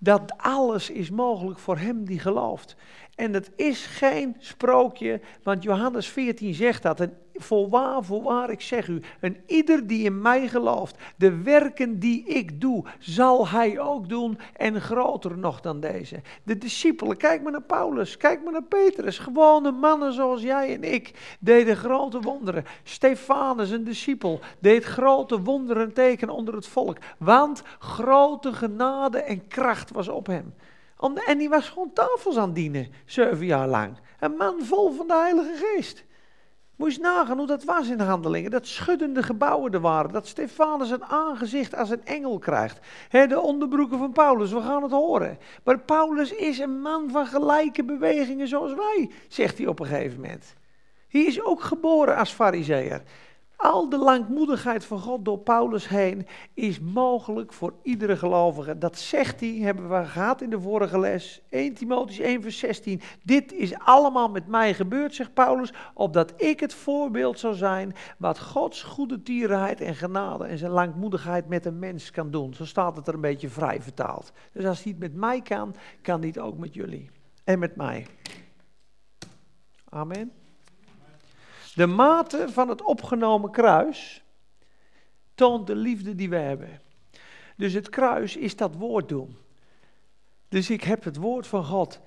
dat 0.06 0.34
alles 0.38 0.89
is 0.89 1.10
mogelijk 1.10 1.60
voor 1.60 1.78
hem 1.78 2.06
die 2.06 2.20
gelooft. 2.20 2.76
En 3.15 3.34
het 3.34 3.52
is 3.56 3.86
geen 3.86 4.36
sprookje, 4.39 5.22
want 5.44 5.63
Johannes 5.63 6.08
14 6.08 6.54
zegt 6.54 6.84
dat. 6.84 7.08
Voorwaar, 7.38 8.04
voorwaar, 8.04 8.50
ik 8.50 8.62
zeg 8.62 8.88
u, 8.88 9.02
en 9.19 9.38
ieder 9.45 9.88
die 9.88 10.04
in 10.04 10.21
mij 10.21 10.48
gelooft, 10.48 10.98
de 11.15 11.41
werken 11.41 12.00
die 12.00 12.24
ik 12.24 12.62
doe, 12.62 12.86
zal 13.00 13.48
hij 13.48 13.80
ook 13.80 14.10
doen 14.10 14.39
en 14.54 14.82
groter 14.82 15.38
nog 15.38 15.62
dan 15.62 15.80
deze. 15.80 16.21
De 16.43 16.58
discipelen, 16.58 17.17
kijk 17.17 17.43
maar 17.43 17.52
naar 17.52 17.62
Paulus, 17.62 18.17
kijk 18.17 18.43
maar 18.43 18.54
naar 18.54 18.63
Petrus, 18.63 19.17
gewone 19.17 19.71
mannen 19.71 20.13
zoals 20.13 20.41
jij 20.41 20.74
en 20.74 20.84
ik, 20.84 21.36
deden 21.39 21.76
grote 21.76 22.19
wonderen. 22.19 22.65
Stefanus, 22.84 23.69
een 23.69 23.84
discipel, 23.84 24.39
deed 24.60 24.84
grote 24.84 25.41
wonderen 25.41 25.93
teken 25.93 26.30
onder 26.30 26.56
het 26.56 26.67
volk, 26.67 26.98
want 27.17 27.63
grote 27.80 28.54
genade 28.54 29.17
en 29.17 29.48
kracht 29.48 29.91
was 29.91 30.08
op 30.08 30.28
hem. 30.28 30.54
En 31.26 31.38
die 31.38 31.50
was 31.50 31.69
gewoon 31.69 31.93
tafels 31.93 32.38
aan 32.38 32.45
het 32.45 32.56
dienen, 32.56 32.88
zeven 33.06 33.45
jaar 33.45 33.67
lang. 33.67 33.98
Een 34.19 34.32
man 34.32 34.63
vol 34.63 34.91
van 34.91 35.08
de 35.08 35.13
Heilige 35.13 35.56
Geest. 35.56 36.04
Moet 36.76 36.96
je 36.96 37.02
nagaan 37.02 37.38
hoe 37.38 37.48
dat 37.48 37.64
was 37.64 37.90
in 37.90 38.00
handelingen. 38.00 38.52
Dat 38.52 38.68
schuddende 38.68 39.24
gebouwen 39.24 39.74
er 39.74 39.80
waren. 39.80 40.12
Dat 40.12 40.28
Stefanus 40.28 40.90
een 40.90 41.04
aangezicht 41.04 41.76
als 41.76 41.90
een 41.90 42.06
engel 42.06 42.40
krijgt. 42.40 42.80
de 43.10 43.40
onderbroeken 43.42 43.98
van 43.98 44.12
Paulus, 44.12 44.52
we 44.52 44.62
gaan 44.62 44.84
het 44.84 44.92
horen. 44.92 45.38
Maar 45.64 45.80
Paulus 45.80 46.32
is 46.32 46.60
een 46.60 46.82
man 46.82 47.10
van 47.10 47.28
gelijke 47.28 47.84
bewegingen 47.84 48.48
zoals 48.48 48.74
wij, 48.74 49.12
zegt 49.28 49.58
hij 49.58 49.68
op 49.68 49.80
een 49.80 49.86
gegeven 49.86 50.20
moment. 50.22 50.54
Hij 51.08 51.22
is 51.22 51.44
ook 51.44 51.62
geboren 51.62 52.16
als 52.16 52.32
fariseer. 52.32 53.02
Al 53.65 53.89
de 53.89 53.97
langmoedigheid 53.97 54.86
van 54.86 54.99
God 54.99 55.25
door 55.25 55.39
Paulus 55.39 55.88
heen 55.88 56.28
is 56.54 56.80
mogelijk 56.80 57.54
voor 57.54 57.73
iedere 57.82 58.17
gelovige. 58.17 58.78
Dat 58.78 58.97
zegt 58.97 59.39
hij, 59.39 59.49
hebben 59.49 59.89
we 59.89 60.06
gehad 60.06 60.41
in 60.41 60.49
de 60.49 60.62
vorige 60.62 60.99
les. 60.99 61.41
1 61.49 61.73
Timotheüs 61.73 62.21
1 62.21 62.41
vers 62.41 62.58
16. 62.58 63.01
Dit 63.23 63.54
is 63.54 63.80
allemaal 63.80 64.30
met 64.30 64.47
mij 64.47 64.73
gebeurd, 64.73 65.15
zegt 65.15 65.34
Paulus, 65.34 65.73
opdat 65.93 66.34
ik 66.38 66.60
het 66.60 66.73
voorbeeld 66.73 67.39
zou 67.39 67.54
zijn 67.54 67.95
wat 68.17 68.39
Gods 68.39 68.84
goede 68.84 69.21
tierenheid 69.21 69.82
en 69.82 69.95
genade 69.95 70.45
en 70.45 70.58
zijn 70.58 70.71
langmoedigheid 70.71 71.47
met 71.47 71.65
een 71.65 71.80
mens 71.80 72.12
kan 72.12 72.32
doen. 72.32 72.54
Zo 72.54 72.65
staat 72.65 72.97
het 72.97 73.08
er 73.08 73.13
een 73.13 73.21
beetje 73.21 73.49
vrij 73.49 73.82
vertaald. 73.82 74.32
Dus 74.51 74.65
als 74.65 74.84
hij 74.84 74.91
het 74.91 75.01
met 75.01 75.13
mij 75.13 75.41
kan, 75.41 75.75
kan 76.01 76.19
hij 76.19 76.28
het 76.28 76.39
ook 76.39 76.58
met 76.58 76.73
jullie. 76.73 77.10
En 77.43 77.60
met 77.60 77.75
mij. 77.75 78.08
Amen. 79.89 80.44
De 81.76 81.86
mate 81.86 82.46
van 82.50 82.70
het 82.70 82.82
opgenomen 82.82 83.52
kruis 83.52 84.24
toont 85.34 85.68
de 85.68 85.76
liefde 85.76 86.16
die 86.16 86.30
we 86.30 86.36
hebben. 86.36 86.80
Dus 87.58 87.74
het 87.74 87.90
kruis 87.90 88.36
is 88.36 88.56
dat 88.56 88.76
woord 88.76 89.10
doen. 89.10 89.38
Dus 90.50 90.70
ik 90.70 90.84
heb 90.84 91.04
het 91.04 91.16
woord 91.16 91.48
van 91.48 91.64
God, 91.64 92.00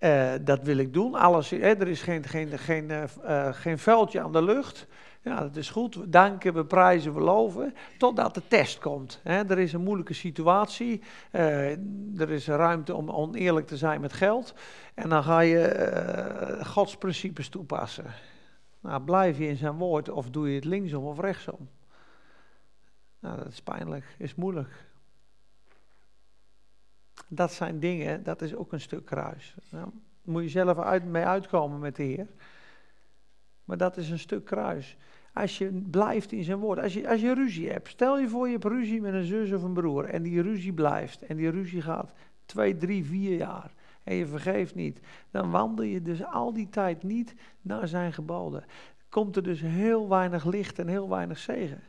uh, 0.00 0.32
dat 0.40 0.62
wil 0.62 0.76
ik 0.76 0.92
doen. 0.92 1.14
Alles, 1.14 1.52
er 1.52 1.88
is 1.88 2.02
geen, 2.02 2.24
geen, 2.24 2.58
geen, 2.58 2.90
uh, 2.90 3.52
geen 3.52 3.78
vuiltje 3.78 4.20
aan 4.20 4.32
de 4.32 4.42
lucht. 4.42 4.86
Ja, 5.22 5.40
dat 5.40 5.56
is 5.56 5.70
goed. 5.70 5.94
We 5.94 6.08
danken, 6.08 6.54
we 6.54 6.64
prijzen, 6.64 7.14
we 7.14 7.20
loven. 7.20 7.74
Totdat 7.98 8.34
de 8.34 8.42
test 8.48 8.78
komt. 8.78 9.20
Er 9.22 9.58
is 9.58 9.72
een 9.72 9.82
moeilijke 9.82 10.14
situatie. 10.14 11.02
Er 11.30 12.30
is 12.30 12.46
ruimte 12.46 12.94
om 12.94 13.10
oneerlijk 13.10 13.66
te 13.66 13.76
zijn 13.76 14.00
met 14.00 14.12
geld. 14.12 14.54
En 14.94 15.08
dan 15.08 15.22
ga 15.22 15.40
je 15.40 16.60
Gods 16.64 16.96
principes 16.96 17.48
toepassen. 17.48 18.04
Nou, 18.80 19.02
blijf 19.02 19.38
je 19.38 19.46
in 19.46 19.56
zijn 19.56 19.76
woord 19.76 20.08
of 20.08 20.30
doe 20.30 20.48
je 20.48 20.54
het 20.54 20.64
linksom 20.64 21.04
of 21.04 21.18
rechtsom? 21.18 21.68
Nou, 23.18 23.36
dat 23.36 23.46
is 23.46 23.62
pijnlijk, 23.62 24.14
is 24.18 24.34
moeilijk. 24.34 24.86
Dat 27.28 27.52
zijn 27.52 27.80
dingen, 27.80 28.22
dat 28.22 28.42
is 28.42 28.54
ook 28.54 28.72
een 28.72 28.80
stuk 28.80 29.04
kruis. 29.04 29.56
Nou, 29.70 29.90
moet 30.22 30.42
je 30.42 30.48
zelf 30.48 30.78
uit, 30.78 31.04
mee 31.04 31.24
uitkomen 31.24 31.78
met 31.78 31.96
de 31.96 32.02
Heer. 32.02 32.26
Maar 33.64 33.76
dat 33.76 33.96
is 33.96 34.10
een 34.10 34.18
stuk 34.18 34.44
kruis. 34.44 34.96
Als 35.32 35.58
je 35.58 35.72
blijft 35.90 36.32
in 36.32 36.44
zijn 36.44 36.58
woord, 36.58 36.78
als 36.78 36.94
je, 36.94 37.08
als 37.08 37.20
je 37.20 37.34
ruzie 37.34 37.70
hebt, 37.70 37.88
stel 37.88 38.18
je 38.18 38.28
voor 38.28 38.46
je 38.46 38.52
hebt 38.52 38.64
ruzie 38.64 39.00
met 39.00 39.14
een 39.14 39.24
zus 39.24 39.52
of 39.52 39.62
een 39.62 39.72
broer 39.72 40.04
en 40.04 40.22
die 40.22 40.42
ruzie 40.42 40.72
blijft 40.72 41.22
en 41.22 41.36
die 41.36 41.50
ruzie 41.50 41.82
gaat 41.82 42.12
twee, 42.44 42.76
drie, 42.76 43.04
vier 43.04 43.36
jaar 43.36 43.72
en 44.08 44.14
je 44.14 44.26
vergeeft 44.26 44.74
niet, 44.74 45.00
dan 45.30 45.50
wandel 45.50 45.84
je 45.84 46.02
dus 46.02 46.24
al 46.24 46.52
die 46.52 46.68
tijd 46.68 47.02
niet 47.02 47.34
naar 47.60 47.88
zijn 47.88 48.12
geboden. 48.12 48.64
Komt 49.08 49.36
er 49.36 49.42
dus 49.42 49.60
heel 49.60 50.08
weinig 50.08 50.44
licht 50.44 50.78
en 50.78 50.88
heel 50.88 51.08
weinig 51.08 51.38
zegen. 51.38 51.82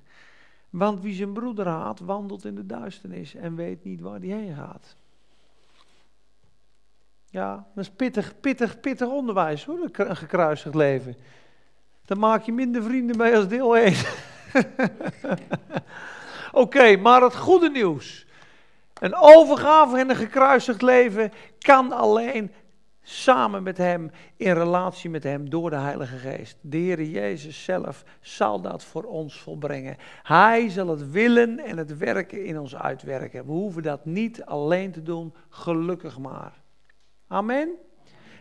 Want 0.70 1.02
wie 1.02 1.14
zijn 1.14 1.34
broeder 1.34 1.68
haat, 1.68 2.00
wandelt 2.00 2.46
in 2.46 2.56
de 2.56 2.66
duisternis 2.66 3.36
en 3.36 3.56
weet 3.56 3.84
niet 3.84 4.02
waar 4.02 4.20
die 4.20 4.34
heen 4.34 4.56
gaat. 4.56 4.96
Ja, 7.26 7.68
dat 7.76 7.84
is 7.84 7.90
pittig, 7.90 8.40
pittig, 8.40 8.80
pittig 8.80 9.08
onderwijs 9.08 9.66
hoor, 9.66 9.90
een 9.94 10.16
gekruisigd 10.16 10.76
leven. 10.76 11.16
Dan 12.06 12.20
maak 12.20 12.44
je 12.44 12.52
minder 12.52 12.84
vrienden 12.84 13.18
mee 13.18 13.36
als 13.36 13.48
deel 13.48 13.78
1. 13.78 13.94
Oké, 16.52 16.96
maar 16.96 17.22
het 17.22 17.36
goede 17.36 17.70
nieuws. 17.70 18.28
Een 19.00 19.16
overgave 19.16 19.98
en 19.98 20.10
een 20.10 20.16
gekruisigd 20.16 20.82
leven 20.82 21.32
kan 21.60 21.92
alleen 21.92 22.52
samen 23.02 23.64
met 23.64 23.78
Hem, 23.78 24.12
in 24.36 24.54
relatie 24.54 25.10
met 25.10 25.24
Hem, 25.24 25.50
door 25.50 25.70
de 25.70 25.76
Heilige 25.76 26.18
Geest. 26.18 26.58
De 26.62 26.78
Heer 26.78 27.04
Jezus 27.04 27.64
zelf 27.64 28.04
zal 28.22 28.62
dat 28.62 28.84
voor 28.84 29.04
ons 29.04 29.42
volbrengen. 29.42 29.98
Hij 30.24 30.70
zal 30.70 30.88
het 30.88 31.12
willen 31.12 31.60
en 31.60 31.78
het 31.78 31.98
werken 31.98 32.46
in 32.46 32.60
ons 32.60 32.76
uitwerken. 32.76 33.46
We 33.46 33.52
hoeven 33.52 33.84
dat 33.84 34.06
niet 34.06 34.46
alleen 34.46 34.92
te 34.92 35.04
doen, 35.04 35.34
gelukkig 35.50 36.20
maar. 36.20 36.62
Amen. 37.28 37.70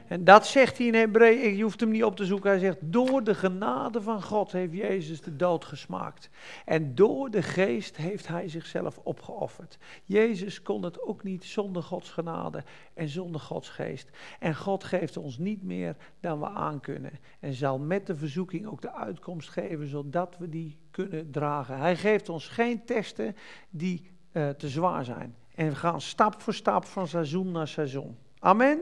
En 0.08 0.24
dat 0.24 0.46
zegt 0.46 0.78
hij 0.78 0.86
in 0.86 0.94
Hebreeën, 0.94 1.56
je 1.56 1.62
hoeft 1.62 1.80
hem 1.80 1.90
niet 1.90 2.04
op 2.04 2.16
te 2.16 2.24
zoeken. 2.24 2.50
Hij 2.50 2.58
zegt, 2.58 2.78
door 2.80 3.24
de 3.24 3.34
genade 3.34 4.02
van 4.02 4.22
God 4.22 4.52
heeft 4.52 4.72
Jezus 4.72 5.20
de 5.20 5.36
dood 5.36 5.64
gesmaakt. 5.64 6.30
En 6.64 6.94
door 6.94 7.30
de 7.30 7.42
geest 7.42 7.96
heeft 7.96 8.28
hij 8.28 8.48
zichzelf 8.48 8.98
opgeofferd. 9.02 9.78
Jezus 10.04 10.62
kon 10.62 10.82
het 10.82 11.02
ook 11.02 11.22
niet 11.22 11.44
zonder 11.44 11.82
Gods 11.82 12.10
genade 12.10 12.64
en 12.94 13.08
zonder 13.08 13.40
Gods 13.40 13.68
geest. 13.68 14.10
En 14.38 14.56
God 14.56 14.84
geeft 14.84 15.16
ons 15.16 15.38
niet 15.38 15.62
meer 15.62 15.96
dan 16.20 16.40
we 16.40 16.48
aankunnen. 16.48 17.18
En 17.40 17.52
zal 17.52 17.78
met 17.78 18.06
de 18.06 18.16
verzoeking 18.16 18.66
ook 18.66 18.82
de 18.82 18.92
uitkomst 18.92 19.48
geven, 19.48 19.88
zodat 19.88 20.36
we 20.38 20.48
die 20.48 20.78
kunnen 20.90 21.30
dragen. 21.30 21.78
Hij 21.78 21.96
geeft 21.96 22.28
ons 22.28 22.48
geen 22.48 22.84
testen 22.84 23.36
die 23.70 24.10
uh, 24.32 24.48
te 24.48 24.68
zwaar 24.68 25.04
zijn. 25.04 25.34
En 25.54 25.68
we 25.68 25.74
gaan 25.74 26.00
stap 26.00 26.40
voor 26.40 26.54
stap 26.54 26.84
van 26.84 27.08
seizoen 27.08 27.50
naar 27.50 27.68
seizoen. 27.68 28.16
Amen. 28.38 28.80